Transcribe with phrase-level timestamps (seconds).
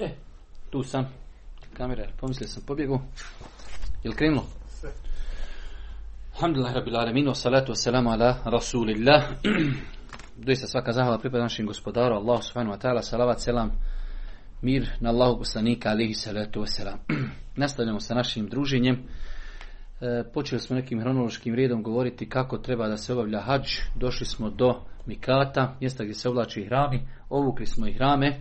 [0.00, 0.10] E,
[0.70, 1.06] tu sam.
[1.76, 3.00] Kamera, pomislio sam pobjegu.
[4.04, 4.46] Jel krenulo?
[6.34, 9.22] Alhamdulillah, rabbil alamin, salatu wassalamu ala rasulillah.
[10.46, 13.72] Doista svaka zahvala pripada našim gospodaru, Allah subhanahu wa ta'ala, salavat, selam,
[14.62, 16.98] mir na Allahu poslanika, alihi salatu wassalam.
[17.56, 18.96] Nastavljamo sa našim druženjem.
[20.00, 23.68] E, počeli smo nekim hronološkim redom govoriti kako treba da se obavlja hađ.
[23.94, 27.08] Došli smo do Mikata, mjesta gdje se oblači hrami.
[27.28, 28.40] Ovukli smo i hrame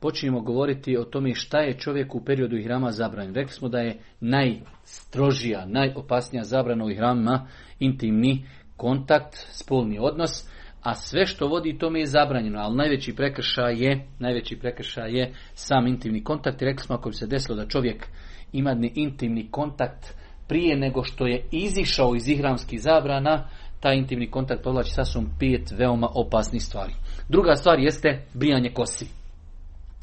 [0.00, 3.34] počinjemo govoriti o tome šta je čovjek u periodu ihrama zabranjen.
[3.34, 7.46] Rekli smo da je najstrožija, najopasnija zabrana u ihramima
[7.78, 10.48] intimni kontakt, spolni odnos,
[10.82, 15.86] a sve što vodi tome je zabranjeno, ali najveći prekršaj je, najveći prekršaj je sam
[15.86, 16.62] intimni kontakt.
[16.62, 18.06] I rekli smo ako bi se desilo da čovjek
[18.52, 20.14] ima intimni kontakt
[20.48, 23.48] prije nego što je izišao iz ihramskih zabrana,
[23.80, 26.92] taj intimni kontakt povlači sasvom pet veoma opasnih stvari.
[27.28, 29.19] Druga stvar jeste brijanje kosi.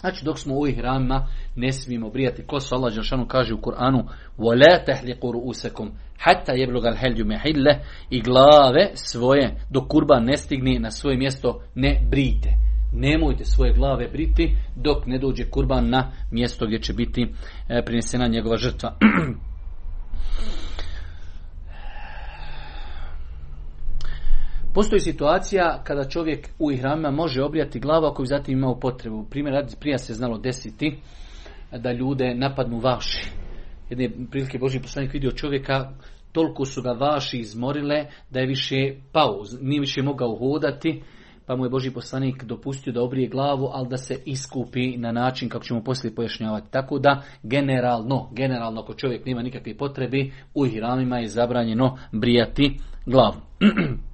[0.01, 2.75] Znači dok smo u ihramima ne smijemo brijati kosu.
[2.75, 4.05] Allah Đelšanu kaže u Kur'anu
[4.39, 7.78] وَلَا تَحْلِقُوا رُؤُسَكُمْ حَتَّى يَبْلُغَ الْحَلْجُ مَحِلَّ
[8.11, 12.48] I glave svoje dok kurban ne stigne na svoje mjesto ne brijte.
[12.92, 17.27] Nemojte svoje glave briti dok ne dođe kurban na mjesto gdje će biti
[17.69, 18.97] e, prinesena njegova žrtva.
[24.78, 29.25] Postoji situacija kada čovjek u ihramima može obrijati glavu ako bi zatim imao potrebu.
[29.30, 30.95] Primjer, prije se znalo desiti
[31.78, 33.30] da ljude napadnu vaši.
[33.89, 35.89] Jedne prilike Boži poslanik vidio čovjeka,
[36.31, 38.75] toliko su ga vaši izmorile da je više
[39.11, 41.03] pao, nije više mogao hodati,
[41.45, 45.50] pa mu je Boži poslanik dopustio da obrije glavu, ali da se iskupi na način
[45.50, 46.72] kako ćemo poslije pojašnjavati.
[46.72, 53.36] Tako da generalno, generalno ako čovjek nema nikakve potrebi, u ihramima je zabranjeno brijati glavu.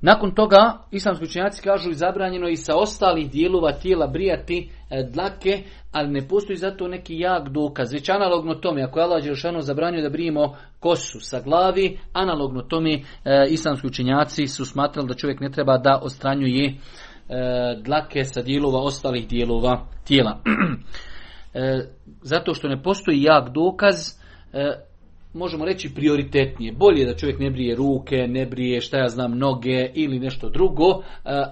[0.00, 6.08] Nakon toga, islamski učenjaci kažu zabranjeno i sa ostalih dijelova tijela brijati e, dlake, ali
[6.08, 7.92] ne postoji zato neki jak dokaz.
[7.92, 12.92] Već analogno tome, ako je Allah Đelšanu zabranio da brijemo kosu sa glavi, analogno tome
[12.92, 13.00] e,
[13.50, 16.74] islamski učenjaci su smatrali da čovjek ne treba da ostranjuje e,
[17.82, 20.40] dlake sa dijelova ostalih dijelova tijela.
[22.22, 23.96] zato što ne postoji jak dokaz,
[25.32, 26.72] možemo reći prioritetnije.
[26.72, 30.84] Bolje da čovjek ne brije ruke, ne brije šta ja znam noge ili nešto drugo,
[30.84, 31.02] e,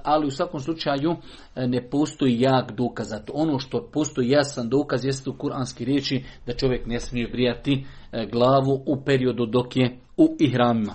[0.05, 1.17] ali u svakom slučaju
[1.55, 3.09] e, ne postoji jak dokaz.
[3.09, 7.85] Zato ono što postoji jasan dokaz jeste u kuranski riječi da čovjek ne smije brijati
[8.13, 10.95] e, glavu u periodu dok je u ihramima.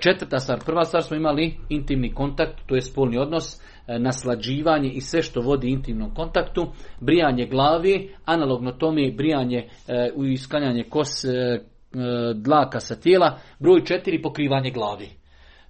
[0.00, 3.62] Četvrta stvar, prva stvar smo imali intimni kontakt, to je spolni odnos,
[3.98, 6.66] naslađivanje i sve što vodi intimnom kontaktu,
[7.00, 9.68] brijanje glavi, analogno tome brijanje
[10.14, 11.24] u iskanjanje kos
[12.34, 15.08] dlaka sa tijela, broj četiri pokrivanje glavi.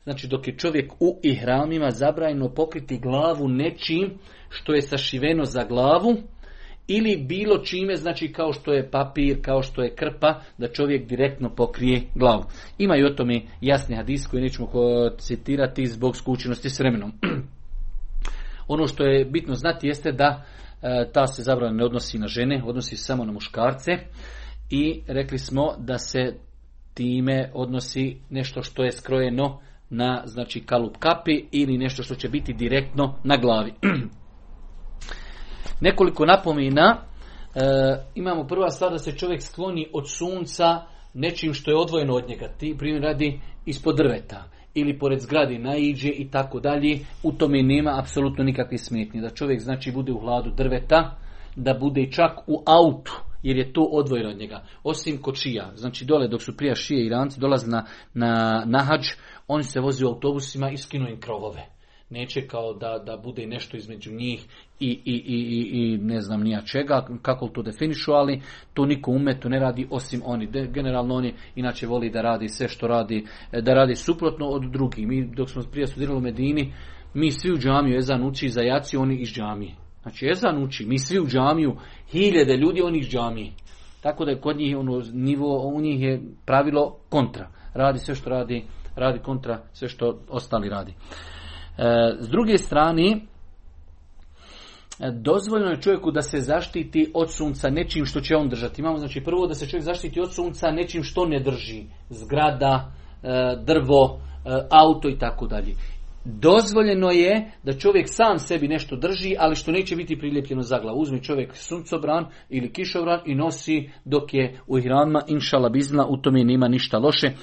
[0.04, 4.18] Znači dok je čovjek u ihramima zabranjeno pokriti glavu nečim
[4.48, 6.16] što je sašiveno za glavu
[6.88, 11.54] ili bilo čime, znači kao što je papir, kao što je krpa, da čovjek direktno
[11.54, 12.44] pokrije glavu.
[12.78, 14.68] Imaju o tome jasni hadis koji nećemo
[15.18, 17.12] citirati zbog skučenosti s vremenom.
[18.68, 20.44] ono što je bitno znati jeste da
[20.82, 23.92] e, ta se zabrana ne odnosi na žene, odnosi samo na muškarce
[24.70, 26.34] i rekli smo da se
[26.94, 32.52] time odnosi nešto što je skrojeno na znači kalup kapi ili nešto što će biti
[32.52, 33.72] direktno na glavi.
[35.80, 37.02] Nekoliko napomina.
[37.54, 37.60] E,
[38.14, 40.82] imamo prva stvar da se čovjek skloni od sunca
[41.14, 42.48] nečim što je odvojeno od njega.
[42.58, 46.98] Ti primjer radi ispod drveta ili pored zgrade naiđe i tako dalje.
[47.22, 49.20] U tome nema apsolutno nikakve smetnje.
[49.20, 51.16] Da čovjek znači bude u hladu drveta,
[51.56, 54.64] da bude čak u autu jer je to odvojeno od njega.
[54.82, 57.84] Osim kod šija, znači dole dok su prija šije Iranci dolazili na,
[58.14, 59.06] na, na hađ,
[59.48, 61.66] oni se vozi u autobusima i skinu im krovove.
[62.10, 64.46] Neće kao da, da bude nešto između njih
[64.80, 68.42] i, i, i, i ne znam nija čega, kako to definišu, ali
[68.74, 70.46] to niko umetu ne radi osim oni.
[70.46, 75.06] De, generalno oni inače voli da radi sve što radi, da radi suprotno od drugih.
[75.06, 76.72] Mi dok smo prije studirali u Medini,
[77.14, 79.87] mi svi u džamiju Ezan uči za jaci, oni iz džamije.
[80.08, 81.76] Znači Ezan uči, mi svi u džamiju,
[82.10, 83.52] hiljade ljudi oni iz džamije.
[84.00, 87.48] Tako da je kod njih ono nivo, u njih je pravilo kontra.
[87.74, 88.64] Radi sve što radi,
[88.96, 90.92] radi kontra sve što ostali radi.
[90.92, 93.20] E, s druge strane, e,
[95.10, 98.80] dozvoljeno je čovjeku da se zaštiti od sunca nečim što će on držati.
[98.80, 101.84] Imamo znači prvo da se čovjek zaštiti od sunca nečim što ne drži.
[102.10, 103.28] Zgrada, e,
[103.64, 105.74] drvo, e, auto i tako dalje.
[106.30, 111.00] Dozvoljeno je da čovjek sam sebi nešto drži, ali što neće biti prilijepljeno za glavu.
[111.00, 116.44] Uzmi čovjek suncobran ili kišobran i nosi dok je u ihranima, inšala bizna, u tome
[116.44, 117.26] nema ništa loše.
[117.26, 117.34] E,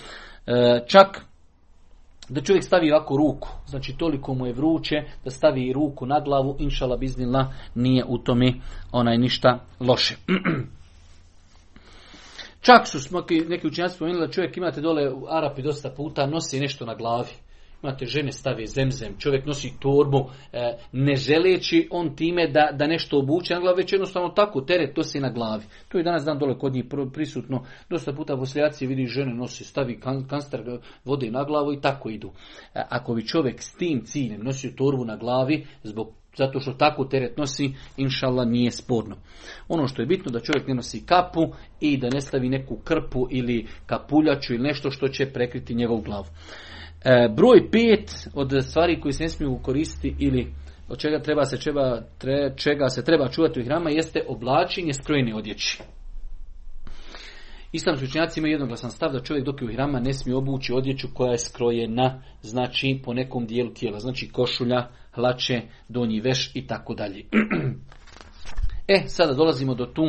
[0.88, 1.26] čak
[2.30, 6.56] da čovjek stavi ovako ruku, znači toliko mu je vruće, da stavi ruku na glavu,
[6.60, 8.54] inšala biznila, nije u tome
[8.92, 10.16] onaj ništa loše.
[12.62, 12.98] Čak su
[13.50, 17.45] neki učenjaci spomenuli da čovjek imate dole u Arapi dosta puta, nosi nešto na glavi.
[17.86, 23.20] Imate žene stave zemzem, čovjek nosi torbu, e, ne želeći on time da, da nešto
[23.20, 25.64] obuče na glavi, već jednostavno tako teret nosi na glavi.
[25.88, 27.66] To je danas dan dole kod njih prisutno.
[27.90, 30.62] Dosta puta posljedacije vidi žene nosi, stavi kan, kanstar
[31.06, 32.32] vode na glavu i tako idu.
[32.74, 37.06] E, ako bi čovjek s tim ciljem nosio torbu na glavi, zbog zato što tako
[37.06, 39.16] teret nosi, inšallah nije sporno.
[39.68, 41.42] Ono što je bitno da čovjek ne nosi kapu
[41.80, 46.26] i da ne stavi neku krpu ili kapuljaču ili nešto što će prekriti njegovu glavu.
[47.06, 50.54] E, broj pet od stvari koji se ne smiju koristiti ili
[50.90, 52.02] od čega treba se čeba,
[52.56, 55.82] čega se treba čuvati u hrama jeste oblačenje skrojene odjeći.
[57.72, 61.08] Islamski učenjaci imaju jednoglasan stav da čovjek dok je u hrama ne smije obući odjeću
[61.14, 66.94] koja je skrojena, znači po nekom dijelu tijela, znači košulja, hlače, donji veš i tako
[66.94, 67.24] dalje.
[68.88, 70.04] e, sada dolazimo do tu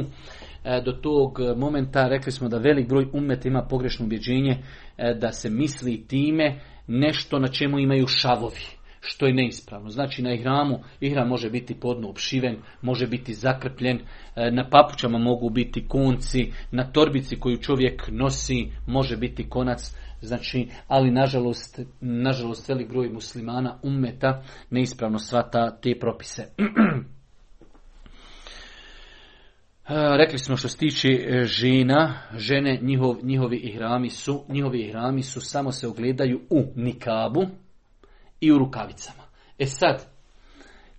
[0.64, 4.62] e, do tog momenta rekli smo da velik broj umeta ima pogrešno ubjeđenje
[4.98, 8.60] e, da se misli time nešto na čemu imaju šavovi,
[9.00, 9.90] što je neispravno.
[9.90, 15.50] Znači na ihramu, ihram može biti podno opšiven, može biti zakrpljen, e, na papučama mogu
[15.50, 22.88] biti konci, na torbici koju čovjek nosi može biti konac, znači, ali nažalost, nažalost velik
[22.88, 26.44] broj muslimana umeta neispravno svata te propise.
[29.88, 35.22] E, rekli smo što se tiče e, žena, žene, njihov, njihovi ihrami su, njihovi ihrami
[35.22, 37.46] su samo se ogledaju u nikabu
[38.40, 39.22] i u rukavicama.
[39.58, 40.06] E sad,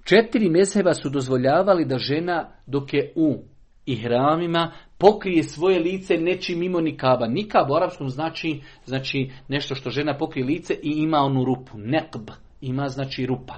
[0.03, 3.43] četiri mjeseva su dozvoljavali da žena dok je u
[3.85, 7.27] ihramima pokrije svoje lice nečim mimo nikaba.
[7.27, 11.77] Nikab u arapskom znači, znači nešto što žena pokrije lice i ima onu rupu.
[11.77, 12.29] Nekb
[12.61, 13.53] ima znači rupa.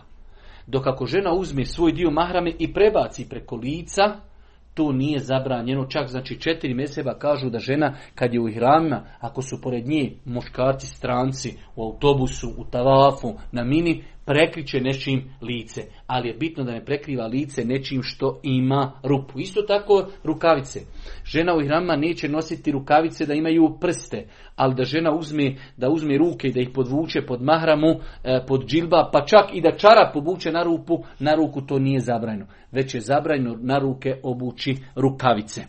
[0.67, 4.28] Dok ako žena uzme svoj dio mahrame i prebaci preko lica,
[4.73, 5.85] to nije zabranjeno.
[5.85, 10.11] Čak znači četiri mjeseba kažu da žena kad je u ihramima, ako su pored nje
[10.25, 15.81] muškarci stranci u autobusu, u tavafu, na mini, prekriće nečim lice.
[16.07, 19.39] Ali je bitno da ne prekriva lice nečim što ima rupu.
[19.39, 20.79] Isto tako rukavice.
[21.25, 26.17] Žena u ihramima neće nositi rukavice da imaju prste, ali da žena uzme, da uzme
[26.17, 30.11] ruke i da ih podvuče pod mahramu, e, pod džilba, pa čak i da čara
[30.13, 32.45] pobuče na rupu, na ruku to nije zabranjeno.
[32.71, 35.65] Već je zabranjeno na ruke obući rukavice.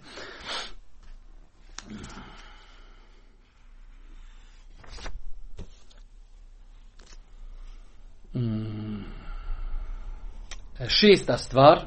[10.89, 11.81] Šesta stvar,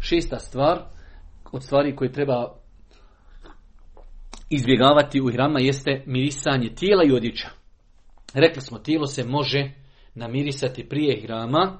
[0.00, 0.78] šesta stvar
[1.52, 2.54] od stvari koje treba
[4.50, 7.48] izbjegavati u hrama jeste mirisanje tijela i odjeća.
[8.34, 9.70] Rekli smo, tijelo se može
[10.14, 11.78] namirisati prije hrama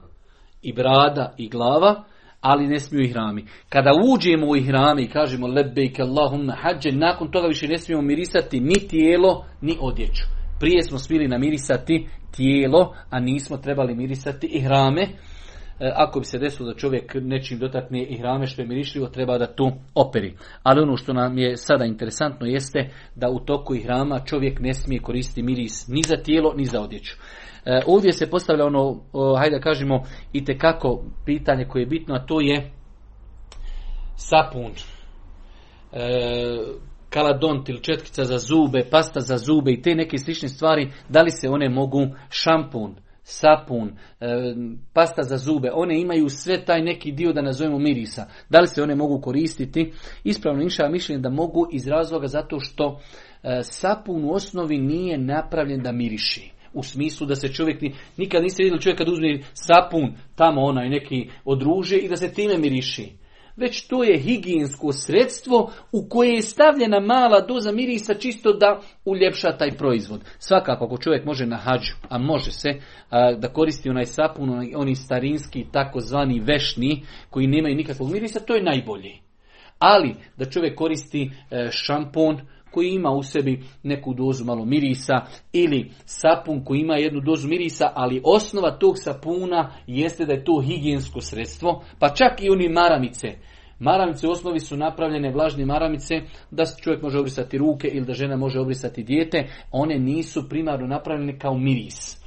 [0.62, 2.04] i brada i glava,
[2.40, 3.46] ali ne smiju ihrami.
[3.68, 8.60] Kada uđemo u ihrami i kažemo lebejk Allahumma hađe, nakon toga više ne smijemo mirisati
[8.60, 10.39] ni tijelo, ni odjeću.
[10.60, 15.02] Prije smo smili namirisati tijelo, a nismo trebali mirisati ihrame.
[15.02, 19.54] E, ako bi se desilo da čovjek nečim dotakne ihrame što je mirišljivo, treba da
[19.54, 20.36] tu operi.
[20.62, 25.02] Ali ono što nam je sada interesantno jeste da u toku ihrama čovjek ne smije
[25.02, 27.16] koristiti miris ni za tijelo, ni za odjeću.
[27.64, 29.00] E, ovdje se postavlja ono,
[29.38, 30.02] hajde da kažemo,
[30.32, 32.70] i kako pitanje koje je bitno, a to je
[34.16, 34.72] sapun.
[35.92, 41.22] E, kaladont ili četkica za zube, pasta za zube i te neke slične stvari, da
[41.22, 44.26] li se one mogu šampun, sapun, e,
[44.92, 48.26] pasta za zube, one imaju sve taj neki dio da nazovemo mirisa.
[48.50, 49.92] Da li se one mogu koristiti?
[50.24, 53.00] Ispravno inša mišljenje da mogu iz razloga zato što
[53.42, 56.52] e, sapun u osnovi nije napravljen da miriši.
[56.72, 57.82] U smislu da se čovjek,
[58.16, 62.58] nikad niste vidjeli čovjek kad uzme sapun tamo onaj neki odruže i da se time
[62.58, 63.19] miriši
[63.60, 69.56] već to je higijensko sredstvo u koje je stavljena mala doza mirisa čisto da uljepša
[69.58, 70.20] taj proizvod.
[70.38, 72.68] Svakako ako čovjek može na hađu, a može se
[73.38, 79.20] da koristi onaj sapun, oni starinski takozvani vešni koji nemaju nikakvog mirisa, to je najbolji.
[79.78, 82.40] Ali da čovjek koristi e, šampon,
[82.70, 85.14] koji ima u sebi neku dozu malo mirisa
[85.52, 90.60] ili sapun koji ima jednu dozu mirisa, ali osnova tog sapuna jeste da je to
[90.60, 93.28] higijensko sredstvo, pa čak i oni maramice.
[93.80, 96.14] Maramice u osnovi su napravljene vlažne maramice
[96.50, 99.48] da čovjek može obrisati ruke ili da žena može obrisati dijete.
[99.70, 102.20] One nisu primarno napravljene kao miris.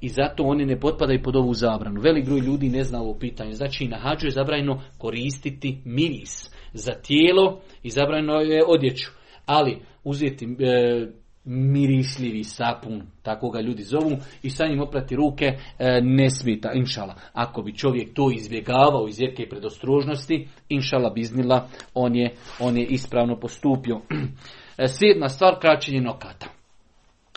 [0.00, 2.00] I zato one ne potpadaju pod ovu zabranu.
[2.00, 3.52] Velik broj ljudi ne zna ovo pitanje.
[3.52, 9.10] Znači na hađu je zabranjeno koristiti miris za tijelo i zabranjeno je odjeću.
[9.46, 11.06] Ali uzeti e,
[11.50, 17.14] mirišljivi sapun, tako ga ljudi zovu, i sa njim oprati ruke e, ne smeta, inšala.
[17.32, 23.40] Ako bi čovjek to izbjegavao iz jedke predostrožnosti, inšala biznila, on je, on je ispravno
[23.40, 24.00] postupio.
[24.78, 26.46] E, Sjedna stvar, kraćenje nokata.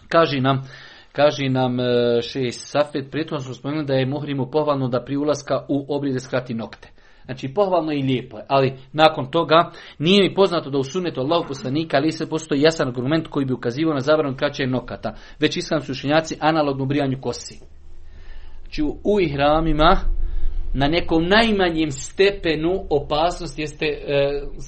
[0.08, 0.62] Kaže nam,
[1.12, 1.84] Kaže nam e,
[2.22, 6.54] šest Safet, pritom smo spomenuli da je muhrimu pohvalno da pri ulaska u obride skrati
[6.54, 6.93] nokte.
[7.26, 11.48] Znači pohvalno i lijepo je, ali nakon toga nije mi poznato da u sunetu Allahu
[11.48, 15.92] poslanika ali se postoji jasan argument koji bi ukazivao na zabranu kraćenja nokata, već islamski
[15.92, 17.60] učenjaci analognu brijanju kosi.
[18.64, 19.98] Znači u ihramima
[20.74, 24.02] na nekom najmanjem stepenu opasnosti jeste e,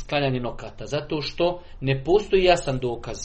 [0.02, 3.18] skaljanje nokata, zato što ne postoji jasan dokaz.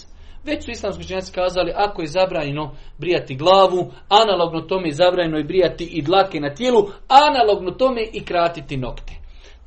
[0.44, 5.44] Već su islamski učenjaci kazali, ako je zabranjeno brijati glavu, analogno tome je zabranjeno i
[5.44, 9.19] brijati i dlake na tijelu, analogno tome i kratiti nokte.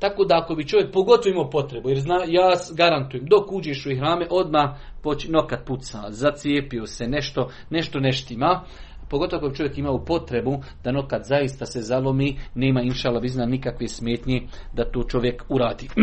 [0.04, 3.90] Tako da ako bi čovjek pogotovo imao potrebu, jer zna, ja garantujem, dok uđeš u
[3.90, 4.70] ihrame, odmah
[5.02, 8.64] poči, nokat puca, zacijepio se, nešto, nešto neštima,
[9.10, 13.88] pogotovo ako bi čovjek imao potrebu da nokat zaista se zalomi, nema inšala vizna nikakve
[13.88, 15.88] smetnje da to čovjek uradi.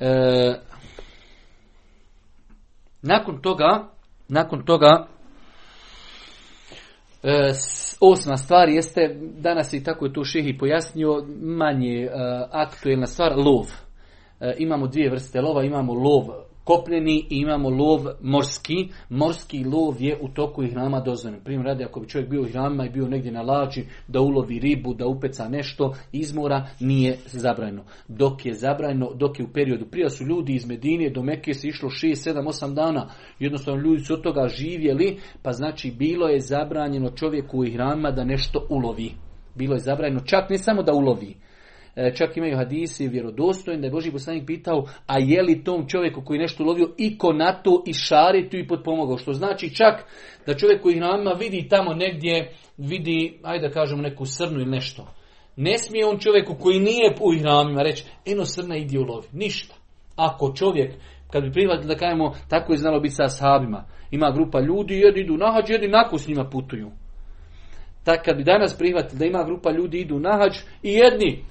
[0.00, 0.54] e,
[3.02, 3.88] nakon toga,
[4.28, 5.06] nakon toga,
[8.00, 12.10] osma stvar jeste, danas i tako je šehi pojasnio, manje e,
[12.50, 13.66] aktuelna stvar, lov.
[14.40, 18.88] E, imamo dvije vrste lova, imamo lov kopneni i imamo lov morski.
[19.08, 21.40] Morski lov je u toku ihrama dozvoljen.
[21.44, 24.58] Primjer radi, ako bi čovjek bio u ihramima i bio negdje na lađi, da ulovi
[24.58, 27.84] ribu, da upeca nešto izmora, nije zabranjeno.
[28.08, 31.68] Dok je zabranjeno, dok je u periodu prije su ljudi iz Medine do Mekke se
[31.68, 33.08] išlo 6, 7, 8 dana.
[33.38, 38.24] Jednostavno ljudi su od toga živjeli, pa znači bilo je zabranjeno čovjeku u ihramima da
[38.24, 39.12] nešto ulovi.
[39.54, 41.34] Bilo je zabranjeno čak ne samo da ulovi,
[41.94, 46.38] čak imaju hadisi vjerodostojni da je Boži poslanik pitao, a je li tom čovjeku koji
[46.38, 49.18] nešto ulovio iko na to i šaritu i potpomogao.
[49.18, 50.04] Što znači čak
[50.46, 55.06] da čovjek koji nama vidi tamo negdje, vidi, ajde da kažemo neku srnu ili nešto.
[55.56, 59.26] Ne smije on čovjeku koji nije u ihramima reći, eno srna idi ulovi.
[59.32, 59.74] Ništa.
[60.16, 60.94] Ako čovjek,
[61.32, 63.84] kad bi prihvatili da kažemo, tako je znalo biti sa ashabima.
[64.10, 66.90] Ima grupa ljudi, jedni idu na hađ, jedni nako s njima putuju.
[68.04, 71.44] Tak kad bi danas prihvatili da ima grupa ljudi idu na hađ i jedni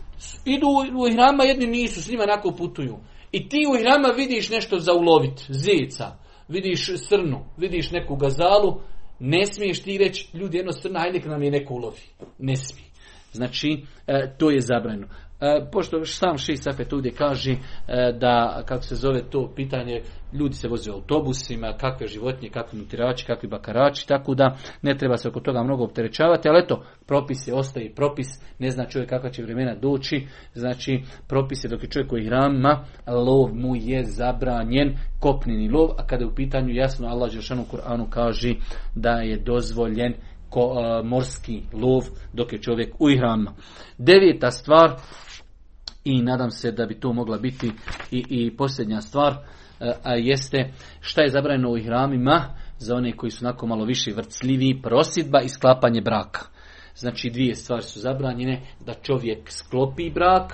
[0.46, 2.98] idu u ihrama, jedni nisu, s njima onako putuju.
[3.32, 8.82] I ti u ihrama vidiš nešto za ulovit, zica, vidiš srnu, vidiš neku gazalu,
[9.20, 12.02] ne smiješ ti reći, ljudi jedno srna, hajde nam je neko ulovi.
[12.40, 12.88] Ne smije.
[13.32, 15.08] Znači, e, to je zabranjeno.
[15.42, 17.58] E, pošto sam šest Safet ovdje kaže e,
[18.20, 20.02] da, kako se zove to pitanje,
[20.34, 25.28] ljudi se voze autobusima, kakve životinje, kakvi mutirači, kakvi bakarači, tako da ne treba se
[25.28, 28.28] oko toga mnogo opterećavati, ali eto, propis je, ostaje propis,
[28.60, 32.86] ne zna čovjek kakva će vremena doći, znači propis je dok je čovjek u ihramima,
[33.08, 38.10] lov mu je zabranjen, kopnini lov, a kada je u pitanju jasno Allah Žešanu Kur'anu
[38.10, 38.54] kaže
[38.96, 40.14] da je dozvoljen
[40.50, 43.54] ko, morski lov dok je čovjek u ihramima.
[43.98, 44.96] Deveta stvar,
[46.04, 47.72] i nadam se da bi to mogla biti
[48.12, 49.36] i, i posljednja stvar,
[50.04, 54.82] a jeste šta je zabranjeno u ihramima za one koji su nakon malo više vrcljivi,
[54.82, 56.42] prosidba i sklapanje braka.
[56.96, 60.54] Znači dvije stvari su zabranjene, da čovjek sklopi brak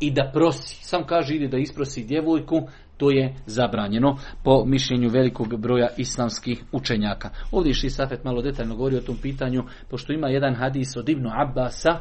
[0.00, 0.84] i da prosi.
[0.84, 7.30] Sam kaže ide da isprosi djevojku, to je zabranjeno po mišljenju velikog broja islamskih učenjaka.
[7.52, 11.30] Ovdje je Safet malo detaljno govori o tom pitanju, pošto ima jedan hadis od Ibnu
[11.32, 12.00] Abbasa,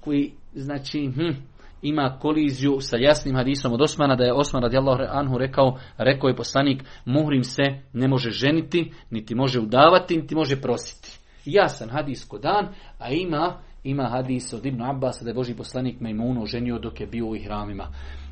[0.00, 1.55] koji znači, hm,
[1.88, 6.36] ima koliziju sa jasnim hadisom od Osmana, da je Osman radijallahu anhu rekao, rekao je
[6.36, 7.62] poslanik, muhrim se
[7.92, 11.18] ne može ženiti, niti može udavati, niti može prositi.
[11.44, 16.00] Jasan hadis ko dan, a ima ima hadis od Ibn Abbas da je Boži poslanik
[16.00, 17.88] Majmunu ženio dok je bio u ihramima.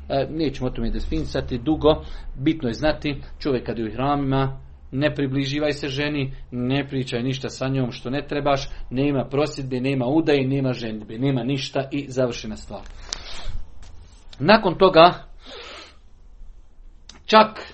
[0.09, 2.03] E, nećemo o tome definisati dugo,
[2.39, 4.59] bitno je znati, čovjek kad je u ihramima,
[4.91, 10.05] ne približivaj se ženi, ne pričaj ništa sa njom što ne trebaš, nema prosjedbe, nema
[10.05, 12.81] udaje, nema ženbe, nema ništa i završena stvar.
[14.39, 15.13] Nakon toga,
[17.25, 17.73] čak,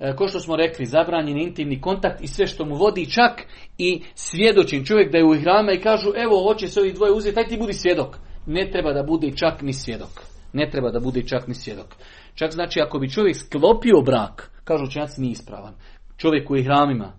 [0.00, 3.42] e, ko što smo rekli, zabranjen intimni kontakt i sve što mu vodi, čak
[3.78, 7.34] i svjedočin čovjek da je u ihrama i kažu, evo, hoće se ovi dvoje uzeti,
[7.34, 8.16] taj ti budi svjedok.
[8.46, 10.22] Ne treba da bude čak ni svjedok.
[10.52, 11.94] Ne treba da bude čak ni svjedok.
[12.34, 15.74] Čak znači, ako bi čovjek sklopio brak, kažu učenjaci nije ispravan.
[16.16, 17.12] Čovjek u ihramima,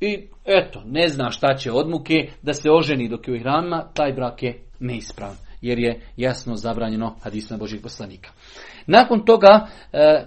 [0.00, 3.88] i eto, ne zna šta će od muke, da se oženi dok je u ihramima,
[3.94, 8.30] taj brak je neispravan jer je jasno zabranjeno hadisma Božih poslanika.
[8.86, 10.26] Nakon toga, e,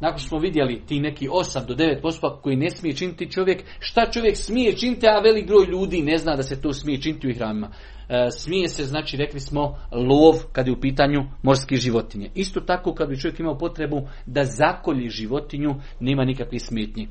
[0.00, 3.62] nakon što smo vidjeli ti neki 8 do 9 postupaka koji ne smije činiti čovjek,
[3.78, 7.26] šta čovjek smije činiti, a velik broj ljudi ne zna da se to smije činiti
[7.26, 7.70] u ihramima.
[8.08, 12.30] E, smije se, znači rekli smo, lov kad je u pitanju morske životinje.
[12.34, 17.08] Isto tako kad bi čovjek imao potrebu da zakolji životinju, nema nikakvih smetnji.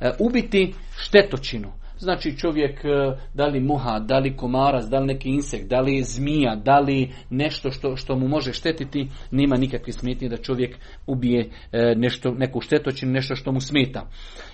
[0.00, 1.81] E, ubiti štetočinu.
[2.02, 2.88] Znači čovjek, e,
[3.34, 7.12] da li muha, da li komarac, da li neki insekt, da li zmija, da li
[7.30, 11.50] nešto što, što mu može štetiti, nema nikakve smetnje da čovjek ubije
[11.96, 14.08] nešto, neku štetočinu, nešto što mu smeta.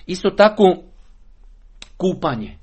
[0.07, 0.83] Isto tako
[1.97, 2.57] kupanje.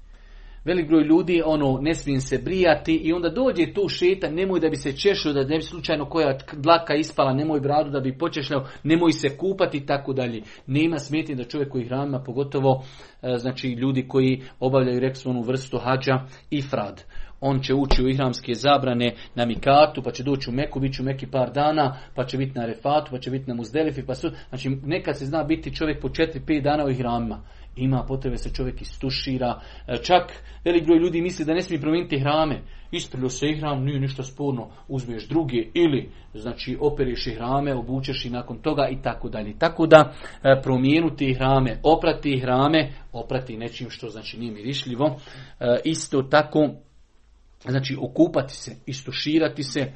[0.65, 4.69] Velik broj ljudi ono ne smijem se brijati i onda dođe tu šeta, nemoj da
[4.69, 8.67] bi se češao, da ne bi slučajno koja dlaka ispala, nemoj bradu da bi počešljao,
[8.83, 10.41] nemoj se kupati i tako dalje.
[10.67, 12.83] Nema smetnje da čovjek koji hranima, pogotovo
[13.21, 16.19] e, znači ljudi koji obavljaju reksonu vrstu hađa
[16.49, 17.03] i frad.
[17.41, 21.01] On će ući u ihramske zabrane na Mikatu, pa će doći u Meku, bit će
[21.01, 24.15] u Meki par dana, pa će biti na Refatu, pa će biti na Muzdelifi, pa
[24.15, 27.41] su, znači nekad se zna biti čovjek po 4-5 dana u ihramima
[27.75, 29.61] ima potrebe se čovjek istušira.
[29.87, 32.61] E, čak velik broj ljudi misli da ne smije promijeniti hrame.
[32.91, 38.57] Isprljio se hram, nije ništa sporno, uzmeš druge ili znači operiš hrame, obučeš i nakon
[38.57, 39.57] toga i tako dalje.
[39.57, 40.13] Tako da
[40.43, 45.19] e, promijenuti hrame, oprati hrame, oprati nečim što znači nije mirišljivo.
[45.59, 46.69] E, isto tako
[47.67, 49.91] znači okupati se, istuširati se,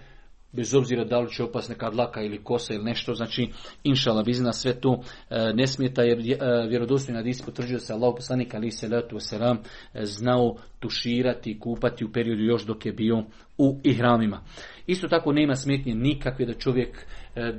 [0.51, 3.49] bez obzira da li će opast neka dlaka ili kosa ili nešto, znači
[3.83, 8.53] inšala bizna sve to e, ne smijeta jer e, vjerodostojni hadis potvrđuje se Allah poslanik
[8.53, 13.23] ali se letu selam e, znao tuširati i kupati u periodu još dok je bio
[13.57, 14.41] u ihramima.
[14.87, 17.53] Isto tako nema smetnje nikakve da čovjek e,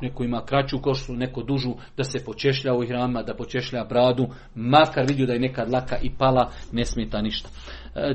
[0.00, 5.06] neko ima kraću koštu, neko dužu, da se počešlja u ihramima, da počešlja bradu, makar
[5.08, 7.48] vidio da je neka dlaka i pala, ne smeta ništa.
[7.94, 8.14] E,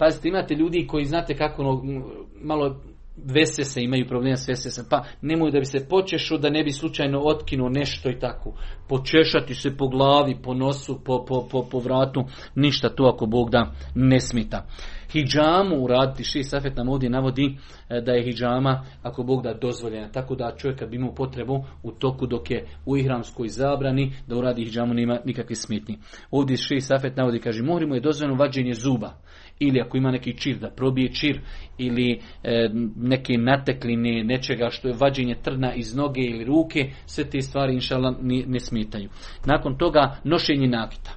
[0.00, 2.04] Pazite, imate ljudi koji znate kako ono,
[2.42, 2.80] malo
[3.24, 6.72] vese se, imaju problema s vese pa nemoj da bi se počešao da ne bi
[6.72, 8.52] slučajno otkinuo nešto i tako.
[8.88, 12.24] Počešati se po glavi, po nosu, po, po, po, po vratu,
[12.54, 14.66] ništa to ako Bog da ne smita.
[15.12, 17.56] Hidžamu uraditi, ši Safet nam ovdje navodi
[17.88, 20.08] e, da je hidžama, ako Bog da, dozvoljena.
[20.12, 24.64] Tako da čovjek bi imao potrebu u toku dok je u ihramskoj zabrani, da uradi
[24.64, 25.98] hidžamu nema nikakve smetnji.
[26.30, 29.12] Ovdje ši Safet navodi, kaže, morimo je dozvoljeno vađenje zuba
[29.60, 31.40] ili ako ima neki čir da probije čir
[31.78, 37.40] ili e, neke natekline nečega što je vađenje trna iz noge ili ruke, sve te
[37.40, 39.08] stvari inšala ne, ne smetaju.
[39.46, 41.10] Nakon toga nošenje nakita.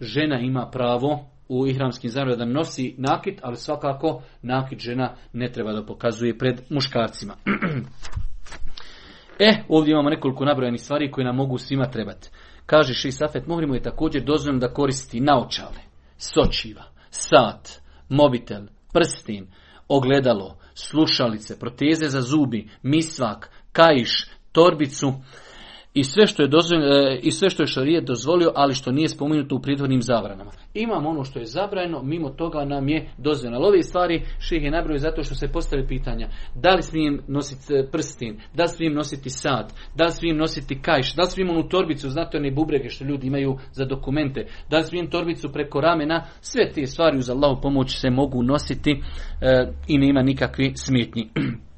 [0.00, 5.72] Žena ima pravo u ihramskim zabranama da nosi nakit, ali svakako nakit žena ne treba
[5.72, 7.34] da pokazuje pred muškarcima.
[9.48, 12.30] e, ovdje imamo nekoliko nabrojenih stvari koje nam mogu svima trebati.
[12.66, 15.80] Kaže Ši Safet, mogli je također dozvoljeno da koristi naočale,
[16.16, 19.46] sočiva, sat, mobitel, prstin,
[19.88, 25.12] ogledalo, slušalice, proteze za zubi, misvak, kaiš, torbicu,
[25.94, 29.08] i sve što je dozvoljeno, e, i sve što je šarijet dozvolio, ali što nije
[29.08, 30.50] spomenuto u prethodnim zabranama.
[30.74, 33.56] Imamo ono što je zabranjeno, mimo toga nam je dozvoljeno.
[33.56, 36.28] Ali ove stvari ših je nabrojio zato što se postavi pitanja.
[36.54, 40.82] Da li smijem nositi e, prstin, da li smijem nositi sat, da li smijem nositi
[40.82, 44.76] kajš, da li smijem onu torbicu, znate one bubrege što ljudi imaju za dokumente, da
[44.76, 49.72] li smijem torbicu preko ramena, sve te stvari uz Allahu pomoć se mogu nositi e,
[49.88, 51.30] i nema nikakvi smetnji.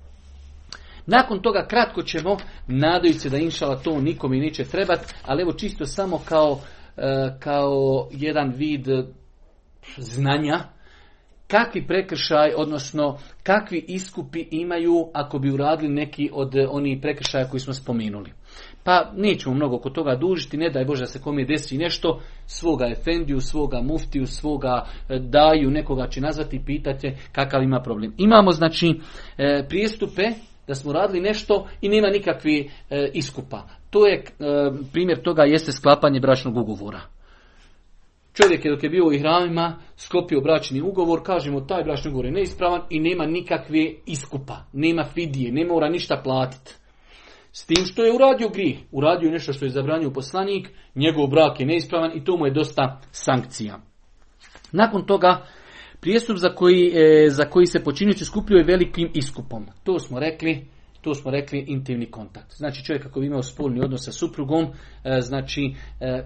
[1.06, 2.36] Nakon toga kratko ćemo,
[2.66, 6.58] nadajući se da inšala to nikome neće trebati, ali evo čisto samo kao,
[6.96, 8.86] e, kao jedan vid
[9.96, 10.58] znanja,
[11.52, 17.74] kakvi prekršaj, odnosno kakvi iskupi imaju ako bi uradili neki od onih prekršaja koji smo
[17.74, 18.32] spomenuli.
[18.84, 22.86] Pa nećemo mnogo oko toga dužiti, ne daj Bože da se kome desi nešto, svoga
[22.86, 28.14] efendiju, svoga muftiju, svoga e, daju, nekoga će nazvati i pitati kakav ima problem.
[28.18, 29.00] Imamo znači
[29.38, 30.22] e, prijestupe
[30.66, 33.62] da smo radili nešto i nema nikakvi e, iskupa.
[33.90, 34.24] To je e,
[34.92, 37.00] primjer toga jeste sklapanje bračnog ugovora.
[38.32, 42.32] Čovjek je dok je bio u ihramima sklopio bračni ugovor, kažemo taj bračni ugovor je
[42.32, 46.74] neispravan i nema nikakve iskupa, nema fidije, ne mora ništa platiti.
[47.52, 51.66] S tim što je uradio grih, uradio nešto što je zabranio poslanik, njegov brak je
[51.66, 53.78] neispravan i to mu je dosta sankcija.
[54.72, 55.46] Nakon toga
[56.02, 59.66] Prijestup za koji, e, za koji se počinjući skupljuje velikim iskupom.
[59.84, 60.66] To smo rekli,
[61.00, 62.56] to smo rekli intimni kontakt.
[62.56, 64.66] Znači čovjek ako bi imao spolni odnos sa suprugom,
[65.04, 66.22] e, znači e,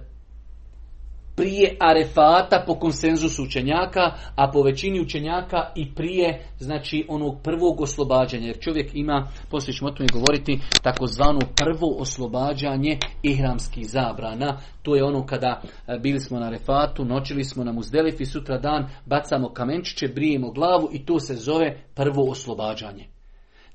[1.37, 8.47] prije arefata po konsenzusu učenjaka, a po većini učenjaka i prije znači onog prvog oslobađanja.
[8.47, 14.59] Jer čovjek ima, poslije ćemo o tome govoriti, takozvano prvo oslobađanje ihramskih zabrana.
[14.83, 18.89] To je ono kada e, bili smo na arefatu, noćili smo na muzdelifi, sutra dan
[19.07, 23.16] bacamo kamenčiće, brijemo glavu i to se zove prvo oslobađanje.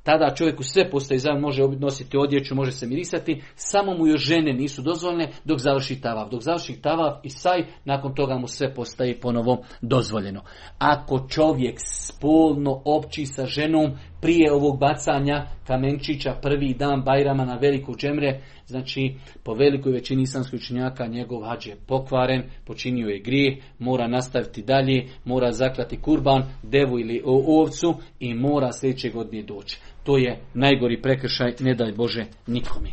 [0.03, 4.53] Tada čovjeku sve postaje zajedno, može nositi odjeću, može se mirisati, samo mu još žene
[4.53, 6.29] nisu dozvoljene dok završi tavav.
[6.29, 10.41] Dok završi tavav i saj, nakon toga mu sve postaje ponovo dozvoljeno.
[10.77, 17.95] Ako čovjek spolno opći sa ženom prije ovog bacanja kamenčića prvi dan Bajrama na veliku
[17.95, 24.07] džemre, znači po velikoj većini islamskih učenjaka njegov hađ je pokvaren, počinio je grijeh, mora
[24.07, 29.79] nastaviti dalje, mora zaklati kurban, devu ili ovcu i mora sljedeće godine doći.
[30.03, 32.89] To je najgori prekršaj, ne daj Bože nikome.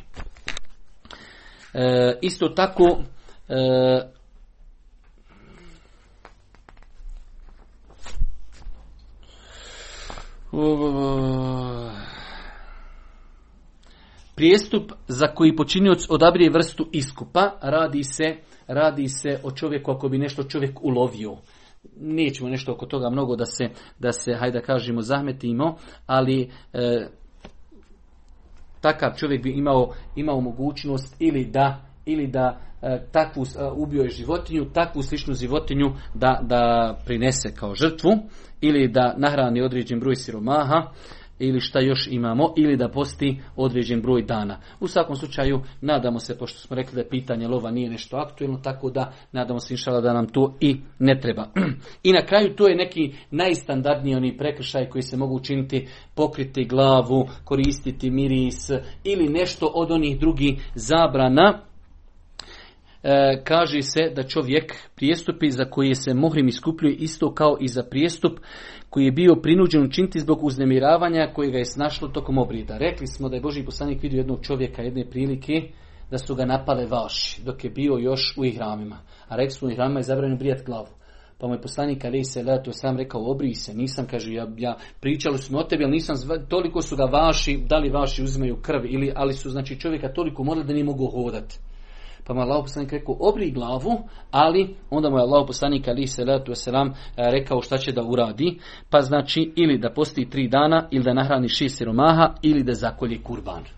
[1.74, 2.98] E, isto tako,
[3.48, 4.18] e,
[14.34, 20.18] Prijestup za koji počinioc odabije vrstu iskupa radi se, radi se o čovjeku ako bi
[20.18, 21.36] nešto čovjek ulovio
[22.00, 27.08] nećemo nešto oko toga mnogo da se, da se hajde da kažemo, zahmetimo, ali e,
[28.80, 34.08] takav čovjek bi imao, imao mogućnost ili da ili da e, takvu e, ubio je
[34.10, 38.10] životinju, takvu sličnu životinju da, da prinese kao žrtvu
[38.60, 40.82] ili da nahrani određen broj siromaha
[41.38, 44.60] ili šta još imamo, ili da posti određen broj dana.
[44.80, 48.90] U svakom slučaju, nadamo se, pošto smo rekli da pitanje lova nije nešto aktuelno, tako
[48.90, 51.48] da nadamo se inšala da nam to i ne treba.
[52.08, 57.28] I na kraju to je neki najstandardniji oni prekršaj koji se mogu učiniti pokriti glavu,
[57.44, 58.70] koristiti miris
[59.04, 61.67] ili nešto od onih drugih zabrana
[63.02, 67.82] e, kaže se da čovjek prijestupi za koje se muhrim iskupljuje isto kao i za
[67.82, 68.38] prijestup
[68.90, 72.78] koji je bio prinuđen učiniti zbog uznemiravanja koje ga je snašlo tokom obrida.
[72.78, 75.62] Rekli smo da je Boži poslanik vidio jednog čovjeka jedne prilike
[76.10, 78.98] da su ga napale vaši dok je bio još u ihramima.
[79.28, 80.88] A rekli smo u ihramima je zabranjeno brijat glavu.
[81.40, 84.76] Pa mu je poslanik Ali se leto sam rekao obrij se, nisam, kaže, ja, ja
[85.00, 86.16] pričali smo o tebi, ali nisam,
[86.48, 90.44] toliko su ga vaši, da li vaši uzimaju krv, ili, ali su znači čovjeka toliko
[90.44, 91.58] morali da nije mogu hodati.
[92.28, 96.06] Pa mu je Allah poslanik rekao obri glavu, ali onda mu je Allah poslanik ali
[96.06, 98.58] se selam rekao šta će da uradi.
[98.90, 103.22] Pa znači ili da posti tri dana, ili da nahrani šest siromaha, ili da zakolje
[103.22, 103.77] kurban.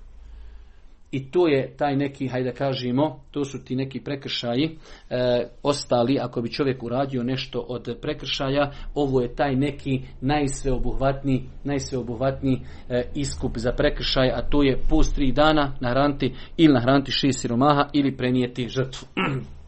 [1.13, 4.79] I to je taj neki, hajde kažemo, to su ti neki prekršaji
[5.11, 12.61] e, ostali, ako bi čovjek uradio nešto od prekršaja, ovo je taj neki najsveobuhvatniji najsveobuhvatniji
[12.89, 17.89] e, iskup za prekršaj, a to je post tri dana nahraniti ili nahraniti šest siromaha
[17.93, 19.09] ili prenijeti žrtvu.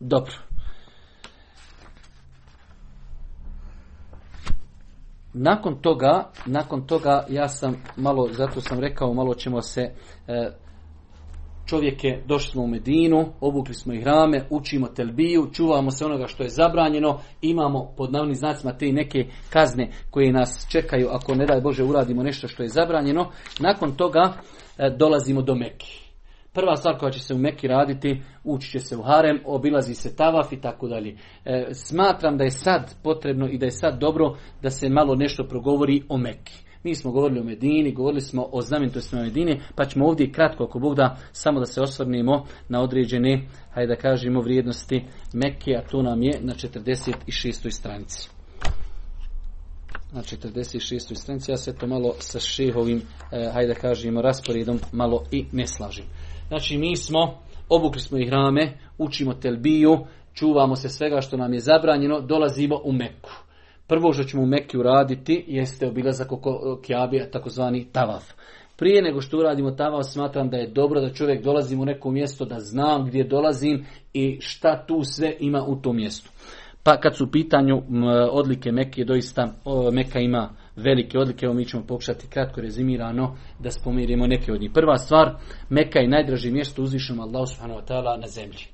[0.00, 0.51] Dobro.
[5.34, 10.50] Nakon toga, nakon toga ja sam malo, zato sam rekao, malo ćemo se e,
[11.66, 16.42] čovjeke, došli smo u Medinu, obukli smo ih rame, učimo telbiju, čuvamo se onoga što
[16.42, 21.60] je zabranjeno, imamo pod navnim znacima te neke kazne koje nas čekaju ako ne daj
[21.60, 23.30] Bože uradimo nešto što je zabranjeno.
[23.60, 24.32] Nakon toga
[24.78, 26.01] e, dolazimo do Meki.
[26.54, 30.16] Prva stvar koja će se u Meki raditi, ući će se u harem, obilazi se
[30.16, 31.16] tavaf i tako dalje.
[31.44, 35.44] E, smatram da je sad potrebno i da je sad dobro da se malo nešto
[35.48, 36.64] progovori o Meki.
[36.84, 40.78] Mi smo govorili o Medini, govorili smo o znamenitostima Medine, pa ćemo ovdje kratko, ako
[40.78, 46.02] Bog da, samo da se osvrnimo na određene, hajde da kažemo, vrijednosti Mekke, a to
[46.02, 47.70] nam je na 46.
[47.70, 48.30] stranici.
[50.12, 51.14] Na 46.
[51.14, 55.66] stranici, ja se to malo sa šehovim, e, hajde da kažemo, rasporedom malo i ne
[55.66, 56.04] slažem.
[56.52, 57.38] Znači mi smo,
[57.68, 59.98] obukli smo ih rame, učimo telbiju,
[60.34, 63.30] čuvamo se svega što nam je zabranjeno, dolazimo u Meku.
[63.86, 68.24] Prvo što ćemo u Meku uraditi jeste obilazak oko Kjabija, takozvani tavaf.
[68.76, 72.44] Prije nego što uradimo tavaf, smatram da je dobro da čovjek dolazi u neko mjesto,
[72.44, 76.30] da znam gdje dolazim i šta tu sve ima u tom mjestu.
[76.82, 77.82] Pa kad su u pitanju
[78.30, 79.52] odlike Mekke, doista
[79.92, 84.70] Meka ima velike odlike, evo mi ćemo pokušati kratko rezimirano da spomirimo neke od njih.
[84.74, 85.34] Prva stvar,
[85.68, 88.66] Meka je najdraži mjesto uzvišenom Allahu subhanahu wa ta'ala na zemlji.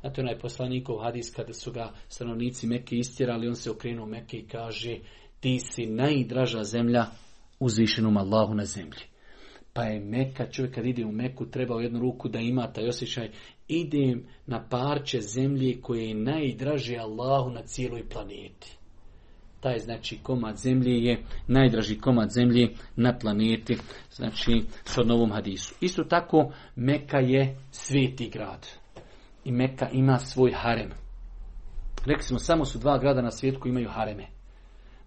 [0.00, 4.46] Znate onaj poslanikov hadis kada su ga stanovnici Mekke istjerali, on se okrenuo Mekke i
[4.46, 4.98] kaže
[5.40, 7.06] ti si najdraža zemlja
[7.60, 9.00] uzvišenom Allahu na zemlji.
[9.72, 12.88] Pa je Meka, čovjek kad ide u Meku treba u jednu ruku da ima taj
[12.88, 13.30] osjećaj
[13.68, 18.77] idem na parče zemlje koje je najdraže Allahu na cijeloj planeti
[19.60, 23.76] taj znači komad zemlje je najdraži komad zemlje na planeti,
[24.10, 25.74] znači s novom hadisu.
[25.80, 28.66] Isto tako Meka je sveti grad
[29.44, 30.90] i Meka ima svoj harem.
[32.06, 34.26] Rekli smo samo su dva grada na svijetu koji imaju hareme.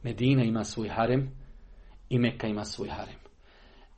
[0.03, 1.31] Medina ima svoj harem
[2.09, 3.15] i Meka ima svoj harem.